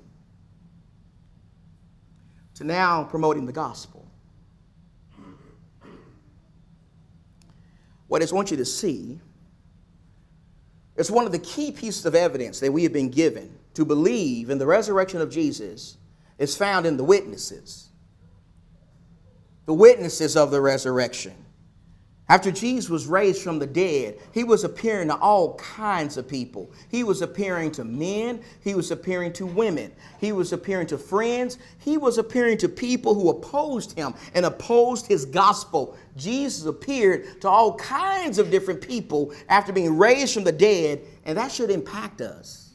to 2.55 2.65
now 2.65 3.05
promoting 3.05 3.47
the 3.47 3.53
gospel. 3.53 4.07
What 8.09 8.21
I 8.21 8.25
just 8.25 8.33
want 8.33 8.51
you 8.51 8.57
to 8.57 8.65
see 8.65 9.21
is 10.97 11.11
one 11.11 11.25
of 11.25 11.33
the 11.33 11.39
key 11.39 11.71
pieces 11.71 12.05
of 12.05 12.15
evidence 12.15 12.59
that 12.61 12.73
we 12.73 12.83
have 12.83 12.93
been 12.93 13.11
given 13.11 13.57
to 13.75 13.85
believe 13.85 14.51
in 14.51 14.59
the 14.59 14.67
resurrection 14.67 15.21
of 15.21 15.31
Jesus 15.31 15.99
is 16.39 16.57
found 16.57 16.87
in 16.87 16.97
the 16.97 17.05
witnesses. 17.05 17.89
The 19.67 19.75
witnesses 19.75 20.37
of 20.37 20.51
the 20.51 20.61
resurrection. 20.61 21.35
After 22.31 22.53
Jesus 22.53 22.91
was 22.91 23.07
raised 23.07 23.41
from 23.41 23.59
the 23.59 23.67
dead, 23.67 24.19
he 24.35 24.45
was 24.45 24.63
appearing 24.63 25.09
to 25.09 25.17
all 25.17 25.55
kinds 25.55 26.19
of 26.19 26.29
people. 26.29 26.71
He 26.91 27.03
was 27.03 27.23
appearing 27.23 27.73
to 27.73 27.85
men, 27.85 28.43
he 28.63 28.75
was 28.75 28.91
appearing 28.91 29.33
to 29.35 29.47
women, 29.47 29.93
he 30.21 30.33
was 30.33 30.53
appearing 30.53 30.89
to 30.89 30.99
friends, 30.99 31.57
he 31.79 31.97
was 31.97 32.19
appearing 32.19 32.59
to 32.59 32.69
people 32.69 33.15
who 33.15 33.31
opposed 33.31 33.93
him 33.93 34.13
and 34.35 34.45
opposed 34.45 35.07
his 35.07 35.25
gospel. 35.25 35.97
Jesus 36.17 36.67
appeared 36.67 37.41
to 37.41 37.49
all 37.49 37.77
kinds 37.77 38.39
of 38.39 38.51
different 38.51 38.83
people 38.87 39.33
after 39.49 39.73
being 39.73 39.97
raised 39.97 40.35
from 40.35 40.45
the 40.45 40.53
dead, 40.53 41.01
and 41.25 41.39
that 41.39 41.51
should 41.51 41.71
impact 41.71 42.21
us. 42.21 42.68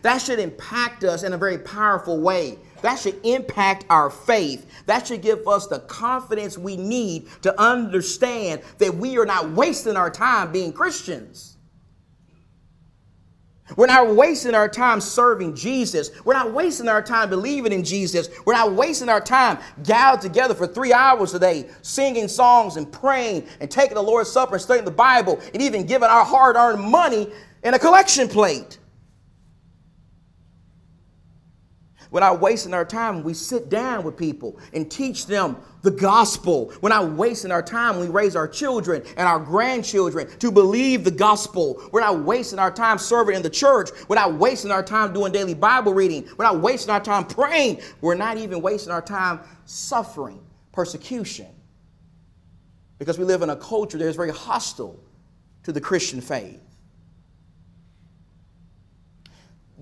That 0.00 0.18
should 0.18 0.38
impact 0.38 1.04
us 1.04 1.22
in 1.22 1.34
a 1.34 1.38
very 1.38 1.58
powerful 1.58 2.20
way. 2.20 2.58
That 2.80 2.98
should 2.98 3.20
impact 3.24 3.84
our 3.90 4.10
faith. 4.10 4.66
That 4.86 5.06
should 5.06 5.22
give 5.22 5.46
us 5.46 5.66
the 5.66 5.80
confidence 5.80 6.58
we 6.58 6.76
need 6.76 7.28
to 7.42 7.60
understand 7.60 8.62
that 8.78 8.94
we 8.94 9.18
are 9.18 9.26
not 9.26 9.50
wasting 9.50 9.96
our 9.96 10.10
time 10.10 10.50
being 10.50 10.72
Christians. 10.72 11.52
We're 13.76 13.86
not 13.86 14.14
wasting 14.14 14.54
our 14.54 14.68
time 14.68 15.00
serving 15.00 15.54
Jesus. 15.54 16.10
We're 16.24 16.34
not 16.34 16.52
wasting 16.52 16.88
our 16.88 17.02
time 17.02 17.30
believing 17.30 17.72
in 17.72 17.84
Jesus. 17.84 18.28
We're 18.44 18.54
not 18.54 18.72
wasting 18.72 19.08
our 19.08 19.20
time 19.20 19.58
gathered 19.82 20.20
together 20.20 20.54
for 20.54 20.66
three 20.66 20.92
hours 20.92 21.32
a 21.34 21.38
day, 21.38 21.70
singing 21.82 22.28
songs 22.28 22.76
and 22.76 22.90
praying 22.90 23.46
and 23.60 23.70
taking 23.70 23.94
the 23.94 24.02
Lord's 24.02 24.30
Supper 24.30 24.54
and 24.54 24.62
studying 24.62 24.84
the 24.84 24.90
Bible 24.90 25.40
and 25.54 25.62
even 25.62 25.86
giving 25.86 26.08
our 26.08 26.24
hard 26.24 26.56
earned 26.56 26.82
money 26.82 27.28
in 27.62 27.74
a 27.74 27.78
collection 27.78 28.28
plate. 28.28 28.78
We're 32.12 32.20
not 32.20 32.40
wasting 32.42 32.74
our 32.74 32.84
time 32.84 33.24
we 33.24 33.32
sit 33.32 33.70
down 33.70 34.04
with 34.04 34.18
people 34.18 34.60
and 34.74 34.88
teach 34.90 35.26
them 35.26 35.56
the 35.80 35.90
gospel. 35.90 36.70
We're 36.82 36.90
not 36.90 37.12
wasting 37.12 37.50
our 37.50 37.62
time 37.62 37.98
we 37.98 38.08
raise 38.08 38.36
our 38.36 38.46
children 38.46 39.02
and 39.16 39.26
our 39.26 39.40
grandchildren 39.40 40.28
to 40.38 40.52
believe 40.52 41.04
the 41.04 41.10
gospel. 41.10 41.82
We're 41.90 42.02
not 42.02 42.22
wasting 42.22 42.58
our 42.58 42.70
time 42.70 42.98
serving 42.98 43.34
in 43.34 43.42
the 43.42 43.50
church. 43.50 43.88
We're 44.08 44.16
not 44.16 44.34
wasting 44.34 44.70
our 44.70 44.82
time 44.82 45.14
doing 45.14 45.32
daily 45.32 45.54
Bible 45.54 45.94
reading. 45.94 46.28
We're 46.36 46.44
not 46.44 46.60
wasting 46.60 46.90
our 46.90 47.00
time 47.00 47.24
praying. 47.24 47.80
We're 48.02 48.14
not 48.14 48.36
even 48.36 48.60
wasting 48.60 48.92
our 48.92 49.02
time 49.02 49.40
suffering 49.64 50.38
persecution 50.70 51.48
because 52.98 53.18
we 53.18 53.24
live 53.24 53.40
in 53.40 53.48
a 53.48 53.56
culture 53.56 53.96
that 53.96 54.06
is 54.06 54.16
very 54.16 54.32
hostile 54.32 55.02
to 55.62 55.72
the 55.72 55.80
Christian 55.80 56.20
faith. 56.20 56.60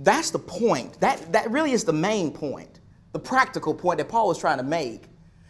That's 0.02 0.30
the 0.30 0.38
point. 0.38 0.98
That, 1.00 1.32
that 1.32 1.50
really 1.50 1.72
is 1.72 1.84
the 1.84 1.92
main 1.92 2.32
point, 2.32 2.80
the 3.12 3.18
practical 3.18 3.74
point 3.74 3.98
that 3.98 4.08
Paul 4.08 4.28
was 4.28 4.38
trying 4.38 4.58
to 4.58 4.64
make 4.64 5.04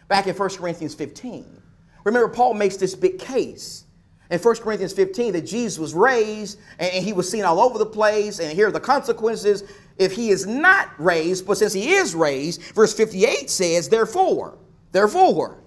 back 0.09 0.27
in 0.27 0.35
1 0.35 0.49
Corinthians 0.49 0.93
15. 0.93 1.61
Remember, 2.03 2.27
Paul 2.27 2.53
makes 2.53 2.75
this 2.75 2.93
big 2.93 3.17
case 3.17 3.85
in 4.29 4.39
1 4.39 4.55
Corinthians 4.57 4.91
15 4.91 5.33
that 5.33 5.45
Jesus 5.45 5.79
was 5.79 5.93
raised 5.93 6.59
and, 6.79 6.91
and 6.93 7.05
he 7.05 7.13
was 7.13 7.31
seen 7.31 7.45
all 7.45 7.61
over 7.61 7.77
the 7.77 7.85
place, 7.85 8.39
and 8.39 8.51
here 8.51 8.67
are 8.67 8.71
the 8.71 8.79
consequences 8.79 9.63
if 9.97 10.13
he 10.13 10.29
is 10.29 10.45
not 10.45 10.89
raised, 10.99 11.45
but 11.47 11.57
since 11.57 11.71
he 11.71 11.91
is 11.91 12.13
raised, 12.13 12.61
verse 12.73 12.93
58 12.93 13.49
says, 13.49 13.87
Therefore, 13.87 14.57
therefore, 14.91 15.63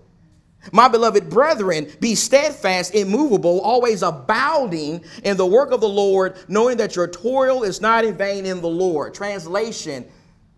my 0.72 0.88
beloved 0.88 1.30
brethren, 1.30 1.90
be 2.00 2.14
steadfast, 2.14 2.94
immovable, 2.94 3.60
always 3.60 4.02
abounding 4.02 5.04
in 5.22 5.36
the 5.36 5.46
work 5.46 5.72
of 5.72 5.80
the 5.80 5.88
Lord, 5.88 6.36
knowing 6.48 6.76
that 6.78 6.96
your 6.96 7.06
toil 7.06 7.62
is 7.62 7.80
not 7.80 8.04
in 8.04 8.16
vain 8.16 8.46
in 8.46 8.60
the 8.60 8.68
Lord. 8.68 9.14
Translation 9.14 10.06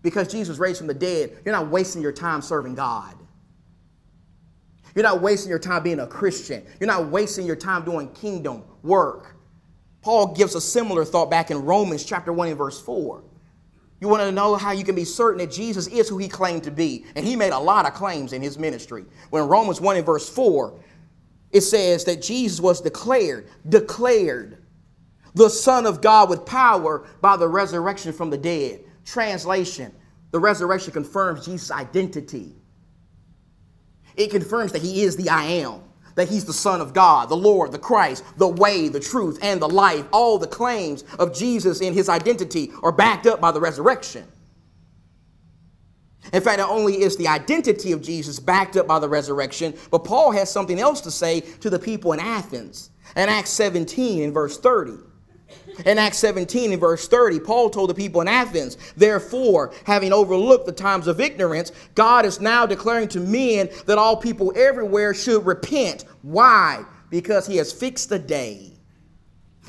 because 0.07 0.29
Jesus 0.29 0.59
raised 0.59 0.79
from 0.79 0.87
the 0.87 0.95
dead, 0.95 1.37
you're 1.45 1.53
not 1.53 1.69
wasting 1.69 2.01
your 2.01 2.13
time 2.13 2.41
serving 2.41 2.77
God. 2.77 3.13
You're 4.95 5.03
not 5.03 5.21
wasting 5.21 5.51
your 5.51 5.59
time 5.59 5.83
being 5.83 5.99
a 5.99 6.07
Christian. 6.07 6.65
You're 6.79 6.87
not 6.87 7.09
wasting 7.09 7.45
your 7.45 7.57
time 7.57 7.85
doing 7.85 8.09
kingdom 8.13 8.63
work. 8.85 9.35
Paul 10.03 10.33
gives 10.33 10.55
a 10.55 10.61
similar 10.61 11.05
thought 11.05 11.29
back 11.29 11.51
in 11.51 11.65
Romans 11.65 12.05
chapter 12.05 12.33
1 12.33 12.49
and 12.49 12.57
verse 12.57 12.81
4. 12.81 13.25
You 14.01 14.09
want 14.09 14.23
to 14.23 14.33
know 14.33 14.57
how 14.57 14.73
you 14.73 14.85
can 14.85 14.95
be 14.95 15.05
certain 15.05 15.39
that 15.39 15.51
Jesus 15.51 15.87
is 15.87 16.09
who 16.09 16.19
he 16.19 16.29
claimed 16.29 16.65
to 16.65 16.71
be. 16.71 17.07
And 17.15 17.25
he 17.25 17.35
made 17.35 17.53
a 17.53 17.59
lot 17.59 17.87
of 17.87 17.95
claims 17.95 18.33
in 18.33 18.43
his 18.43 18.59
ministry. 18.59 19.05
When 19.31 19.49
Romans 19.49 19.81
1 19.81 19.97
and 19.97 20.05
verse 20.05 20.29
4, 20.29 20.79
it 21.51 21.63
says 21.63 22.05
that 22.05 22.21
Jesus 22.21 22.61
was 22.61 22.81
declared, 22.81 23.49
declared 23.69 24.63
the 25.35 25.49
Son 25.49 25.87
of 25.87 26.03
God 26.03 26.29
with 26.29 26.45
power 26.45 27.07
by 27.21 27.37
the 27.37 27.49
resurrection 27.49 28.13
from 28.13 28.31
the 28.31 28.39
dead. 28.39 28.81
Translation 29.05 29.93
The 30.31 30.41
resurrection 30.41 30.93
confirms 30.93 31.47
Jesus' 31.47 31.71
identity, 31.71 32.55
it 34.17 34.31
confirms 34.31 34.73
that 34.73 34.83
he 34.83 35.03
is 35.03 35.17
the 35.17 35.31
I 35.31 35.45
am 35.45 35.83
that 36.17 36.29
he's 36.29 36.45
the 36.45 36.53
Son 36.53 36.81
of 36.81 36.93
God, 36.93 37.29
the 37.29 37.37
Lord, 37.37 37.71
the 37.73 37.79
Christ, 37.79 38.25
the 38.37 38.49
way, 38.49 38.89
the 38.89 39.01
truth, 39.01 39.39
and 39.43 39.63
the 39.63 39.69
life. 39.69 40.07
All 40.13 40.39
the 40.39 40.47
claims 40.47 41.05
of 41.19 41.35
Jesus 41.35 41.81
in 41.81 41.93
his 41.93 42.09
identity 42.09 42.73
are 42.83 42.93
backed 42.93 43.27
up 43.27 43.41
by 43.41 43.53
the 43.53 43.61
resurrection. 43.61 44.27
In 46.33 46.43
fact, 46.43 46.59
not 46.59 46.71
only 46.71 47.03
is 47.03 47.17
the 47.17 47.29
identity 47.29 47.93
of 47.93 48.03
Jesus 48.03 48.41
backed 48.41 48.77
up 48.77 48.87
by 48.87 48.99
the 48.99 49.09
resurrection, 49.09 49.75
but 49.91 50.01
Paul 50.01 50.33
has 50.33 50.51
something 50.51 50.81
else 50.81 51.01
to 51.03 51.11
say 51.11 51.41
to 51.41 51.71
the 51.71 51.79
people 51.79 52.13
in 52.13 52.21
Athens. 52.21 52.91
In 53.15 53.29
Acts 53.29 53.51
17, 53.51 54.23
in 54.23 54.33
verse 54.33 54.59
30. 54.59 54.95
In 55.85 55.99
Acts 55.99 56.19
17, 56.19 56.73
in 56.73 56.81
verse 56.81 57.07
30, 57.07 57.41
Paul 57.41 57.71
told 57.71 57.91
the 57.91 57.95
people 57.95 58.21
in 58.21 58.29
Athens, 58.29 58.79
Therefore, 58.97 59.73
having 59.85 60.13
overlooked 60.13 60.67
the 60.67 60.73
times 60.73 61.07
of 61.07 61.21
ignorance, 61.21 61.73
God 61.95 62.25
is 62.25 62.41
now 62.41 62.65
declaring 62.65 63.09
to 63.09 63.21
men 63.21 63.69
that 63.85 63.99
all 63.99 64.17
people 64.17 64.53
everywhere 64.57 65.13
should 65.13 65.45
repent. 65.45 66.05
Why? 66.23 66.85
Because 67.11 67.47
he 67.47 67.57
has 67.59 67.73
fixed 67.73 68.11
a 68.13 68.19
day 68.19 68.73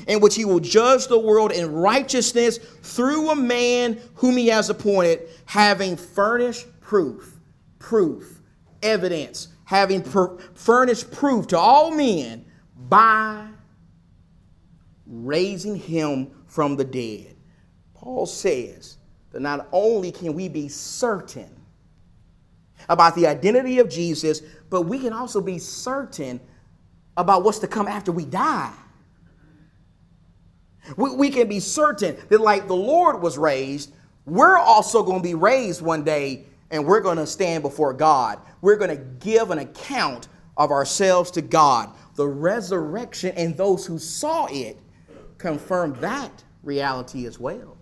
in 0.06 0.20
which 0.20 0.34
he 0.36 0.44
will 0.44 0.60
judge 0.60 1.08
the 1.08 1.18
world 1.18 1.52
in 1.52 1.72
righteousness 1.72 2.58
through 2.82 3.30
a 3.30 3.36
man 3.36 4.00
whom 4.14 4.36
he 4.36 4.48
has 4.48 4.70
appointed, 4.70 5.28
having 5.44 5.96
furnished 5.96 6.66
proof, 6.80 7.34
proof, 7.78 8.40
evidence, 8.82 9.48
having 9.64 10.02
furnished 10.54 11.10
proof 11.10 11.48
to 11.48 11.58
all 11.58 11.90
men 11.90 12.44
by 12.88 13.46
raising 15.08 15.76
him 15.76 16.30
from 16.46 16.76
the 16.76 16.84
dead. 16.84 17.34
Paul 17.94 18.26
says 18.26 18.98
that 19.32 19.40
not 19.40 19.66
only 19.72 20.12
can 20.12 20.34
we 20.34 20.48
be 20.48 20.68
certain 20.68 21.50
about 22.88 23.14
the 23.14 23.26
identity 23.26 23.78
of 23.80 23.88
Jesus, 23.88 24.42
but 24.70 24.82
we 24.82 24.98
can 24.98 25.12
also 25.12 25.40
be 25.40 25.58
certain 25.58 26.40
about 27.16 27.42
what's 27.42 27.58
to 27.58 27.66
come 27.66 27.88
after 27.88 28.12
we 28.12 28.24
die. 28.24 28.72
We, 30.96 31.14
we 31.14 31.30
can 31.30 31.48
be 31.48 31.60
certain 31.60 32.16
that, 32.28 32.40
like 32.40 32.68
the 32.68 32.76
Lord 32.76 33.20
was 33.20 33.36
raised, 33.36 33.92
we're 34.24 34.56
also 34.56 35.02
going 35.02 35.18
to 35.18 35.22
be 35.22 35.34
raised 35.34 35.82
one 35.82 36.04
day 36.04 36.44
and 36.70 36.86
we're 36.86 37.00
going 37.00 37.16
to 37.16 37.26
stand 37.26 37.62
before 37.62 37.92
God. 37.92 38.40
We're 38.60 38.76
going 38.76 38.96
to 38.96 39.02
give 39.24 39.50
an 39.50 39.58
account 39.58 40.28
of 40.56 40.70
ourselves 40.70 41.30
to 41.32 41.42
God. 41.42 41.90
The 42.14 42.26
resurrection 42.26 43.34
and 43.36 43.56
those 43.56 43.86
who 43.86 43.98
saw 43.98 44.46
it 44.46 44.78
confirm 45.38 45.94
that 46.00 46.44
reality 46.62 47.26
as 47.26 47.38
well. 47.38 47.76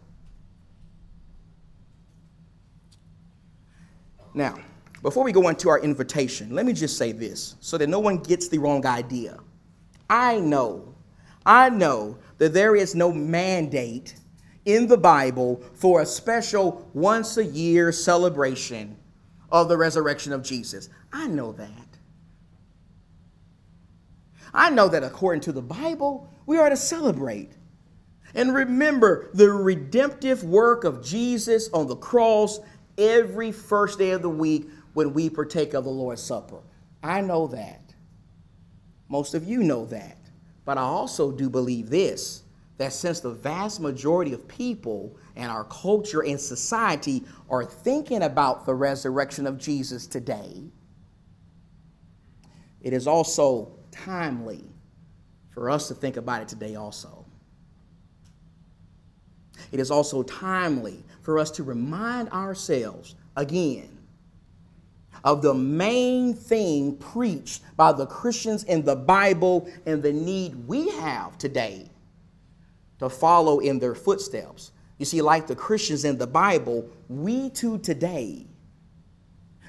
Now, 4.35 4.59
before 5.03 5.25
we 5.25 5.33
go 5.33 5.49
into 5.49 5.69
our 5.69 5.81
invitation, 5.81 6.55
let 6.55 6.67
me 6.67 6.73
just 6.73 6.99
say 6.99 7.13
this 7.13 7.57
so 7.61 7.79
that 7.79 7.89
no 7.89 7.99
one 7.99 8.19
gets 8.19 8.49
the 8.49 8.59
wrong 8.59 8.85
idea. 8.87 9.39
I 10.11 10.39
know, 10.39 10.95
I 11.45 11.71
know 11.71 12.19
that 12.39 12.53
there 12.53 12.77
is 12.77 12.95
no 12.95 13.13
mandate 13.13 14.15
in 14.67 14.87
the 14.87 14.97
Bible 14.99 15.63
for 15.75 16.03
a 16.03 16.07
special 16.07 16.89
once 16.93 17.37
a 17.39 17.45
year 17.45 17.93
celebration 17.93 18.97
of 19.51 19.69
the 19.69 19.77
resurrection 19.77 20.33
of 20.33 20.43
Jesus. 20.43 20.89
I 21.13 21.29
know 21.29 21.53
that. 21.53 21.71
I 24.53 24.71
know 24.71 24.89
that 24.89 25.03
according 25.03 25.43
to 25.43 25.53
the 25.53 25.63
Bible, 25.63 26.29
we 26.47 26.59
are 26.59 26.71
to 26.71 26.77
celebrate. 26.77 27.53
And 28.35 28.55
remember 28.55 29.31
the 29.35 29.51
redemptive 29.51 30.45
work 30.45 30.85
of 30.85 31.05
Jesus 31.05 31.69
on 31.73 31.89
the 31.89 31.97
cross 31.97 32.61
every 32.97 33.53
first 33.53 33.99
day 33.99 34.11
of 34.11 34.23
the 34.23 34.31
week 34.31 34.69
when 34.95 35.13
we 35.13 35.29
partake 35.29 35.75
of 35.75 35.85
the 35.85 35.91
Lord's 35.91 36.23
Supper. 36.23 36.61
I 37.03 37.21
know 37.21 37.47
that. 37.49 37.95
Most 39.09 39.35
of 39.35 39.45
you 39.45 39.63
know 39.63 39.85
that. 39.87 40.19
But 40.65 40.79
I 40.79 40.83
also 40.83 41.31
do 41.31 41.49
believe 41.49 41.91
this 41.91 42.43
that 42.79 42.93
since 42.93 43.21
the 43.21 43.31
vast 43.31 43.81
majority 43.81 44.35
of 44.35 44.47
people 44.49 45.17
and 45.35 45.51
our 45.51 45.65
culture 45.65 46.23
and 46.23 46.39
society 46.39 47.25
are 47.49 47.65
thinking 47.65 48.23
about 48.23 48.67
the 48.67 48.75
resurrection 48.75 49.47
of 49.47 49.57
Jesus 49.57 50.07
today, 50.07 50.63
it 52.83 52.93
is 52.93 53.07
also 53.07 53.79
timely 53.91 54.63
for 55.57 55.71
us 55.71 55.89
to 55.89 55.95
think 55.95 56.19
about 56.19 56.43
it 56.43 56.49
today 56.49 56.77
also. 56.77 57.25
It 59.73 59.81
is 59.81 59.91
also 59.91 60.23
timely 60.23 61.03
for 61.23 61.39
us 61.39 61.51
to 61.53 61.63
remind 61.63 62.29
ourselves 62.29 63.15
again 63.37 63.89
of 65.25 65.41
the 65.41 65.55
main 65.55 66.35
thing 66.35 66.95
preached 66.99 67.63
by 67.75 67.91
the 67.91 68.05
Christians 68.05 68.65
in 68.65 68.85
the 68.85 68.95
Bible 68.95 69.67
and 69.87 70.03
the 70.03 70.13
need 70.13 70.55
we 70.69 70.91
have 70.91 71.39
today 71.39 71.89
to 72.99 73.09
follow 73.09 73.61
in 73.61 73.79
their 73.79 73.95
footsteps. 73.95 74.73
You 74.99 75.07
see, 75.07 75.23
like 75.23 75.47
the 75.47 75.57
Christians 75.57 76.05
in 76.05 76.19
the 76.19 76.27
Bible, 76.27 76.87
we 77.09 77.49
too 77.49 77.79
today 77.79 78.47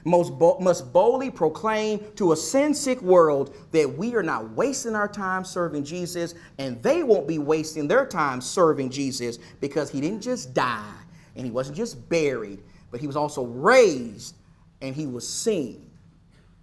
most 0.08 0.38
bo- 0.39 0.58
must 0.60 0.91
boldly 0.93 1.30
proclaim 1.30 1.99
to 2.16 2.32
a 2.32 2.36
sin 2.36 2.74
sick 2.74 3.01
world 3.01 3.55
that 3.72 3.97
we 3.97 4.16
are 4.16 4.24
not 4.24 4.51
wasting 4.51 4.95
our 4.95 5.08
time 5.08 5.43
serving 5.43 5.84
Jesus, 5.84 6.34
and 6.58 6.82
they 6.82 7.03
won't 7.03 7.28
be 7.28 7.39
wasting 7.39 7.88
their 7.88 8.05
time 8.05 8.41
serving 8.41 8.89
Jesus 8.89 9.38
because 9.60 9.89
he 9.89 10.01
didn't 10.01 10.22
just 10.22 10.53
die 10.53 10.93
and 11.36 11.45
he 11.45 11.51
wasn't 11.51 11.78
just 11.78 12.10
buried, 12.10 12.64
but 12.89 12.99
he 12.99 13.08
was 13.08 13.16
also 13.16 13.45
raised 13.45 14.36
and 14.82 14.95
he 14.95 15.05
was 15.05 15.28
seen 15.28 15.89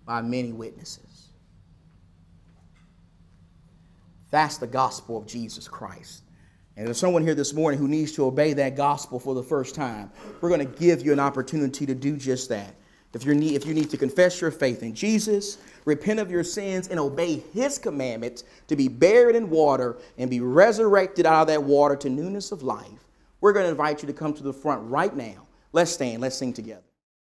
by 0.04 0.20
many 0.20 0.52
witnesses. 0.52 1.28
That's 4.30 4.58
the 4.58 4.66
gospel 4.66 5.18
of 5.18 5.26
Jesus 5.26 5.68
Christ. 5.68 6.24
And 6.76 6.84
if 6.84 6.86
there's 6.86 6.98
someone 6.98 7.22
here 7.22 7.36
this 7.36 7.52
morning 7.52 7.78
who 7.78 7.86
needs 7.86 8.12
to 8.12 8.24
obey 8.24 8.52
that 8.54 8.74
gospel 8.74 9.20
for 9.20 9.34
the 9.34 9.44
first 9.44 9.76
time. 9.76 10.10
We're 10.40 10.48
going 10.48 10.66
to 10.66 10.78
give 10.78 11.06
you 11.06 11.12
an 11.12 11.20
opportunity 11.20 11.86
to 11.86 11.94
do 11.94 12.16
just 12.16 12.48
that. 12.48 12.74
If, 13.14 13.24
you 13.24 13.34
need, 13.34 13.54
if 13.54 13.66
you 13.66 13.74
need 13.74 13.90
to 13.90 13.96
confess 13.96 14.40
your 14.40 14.50
faith 14.50 14.82
in 14.82 14.94
Jesus, 14.94 15.58
repent 15.84 16.20
of 16.20 16.30
your 16.30 16.44
sins, 16.44 16.88
and 16.88 16.98
obey 16.98 17.42
his 17.52 17.78
commandments 17.78 18.44
to 18.68 18.76
be 18.76 18.88
buried 18.88 19.36
in 19.36 19.50
water 19.50 19.96
and 20.18 20.28
be 20.28 20.40
resurrected 20.40 21.26
out 21.26 21.42
of 21.42 21.46
that 21.48 21.62
water 21.62 21.96
to 21.96 22.10
newness 22.10 22.52
of 22.52 22.62
life, 22.62 22.88
we're 23.40 23.52
going 23.52 23.64
to 23.66 23.70
invite 23.70 24.02
you 24.02 24.06
to 24.06 24.12
come 24.12 24.34
to 24.34 24.42
the 24.42 24.52
front 24.52 24.88
right 24.90 25.14
now. 25.14 25.46
Let's 25.72 25.92
stand, 25.92 26.22
let's 26.22 26.36
sing 26.36 26.52
together. 26.52 26.82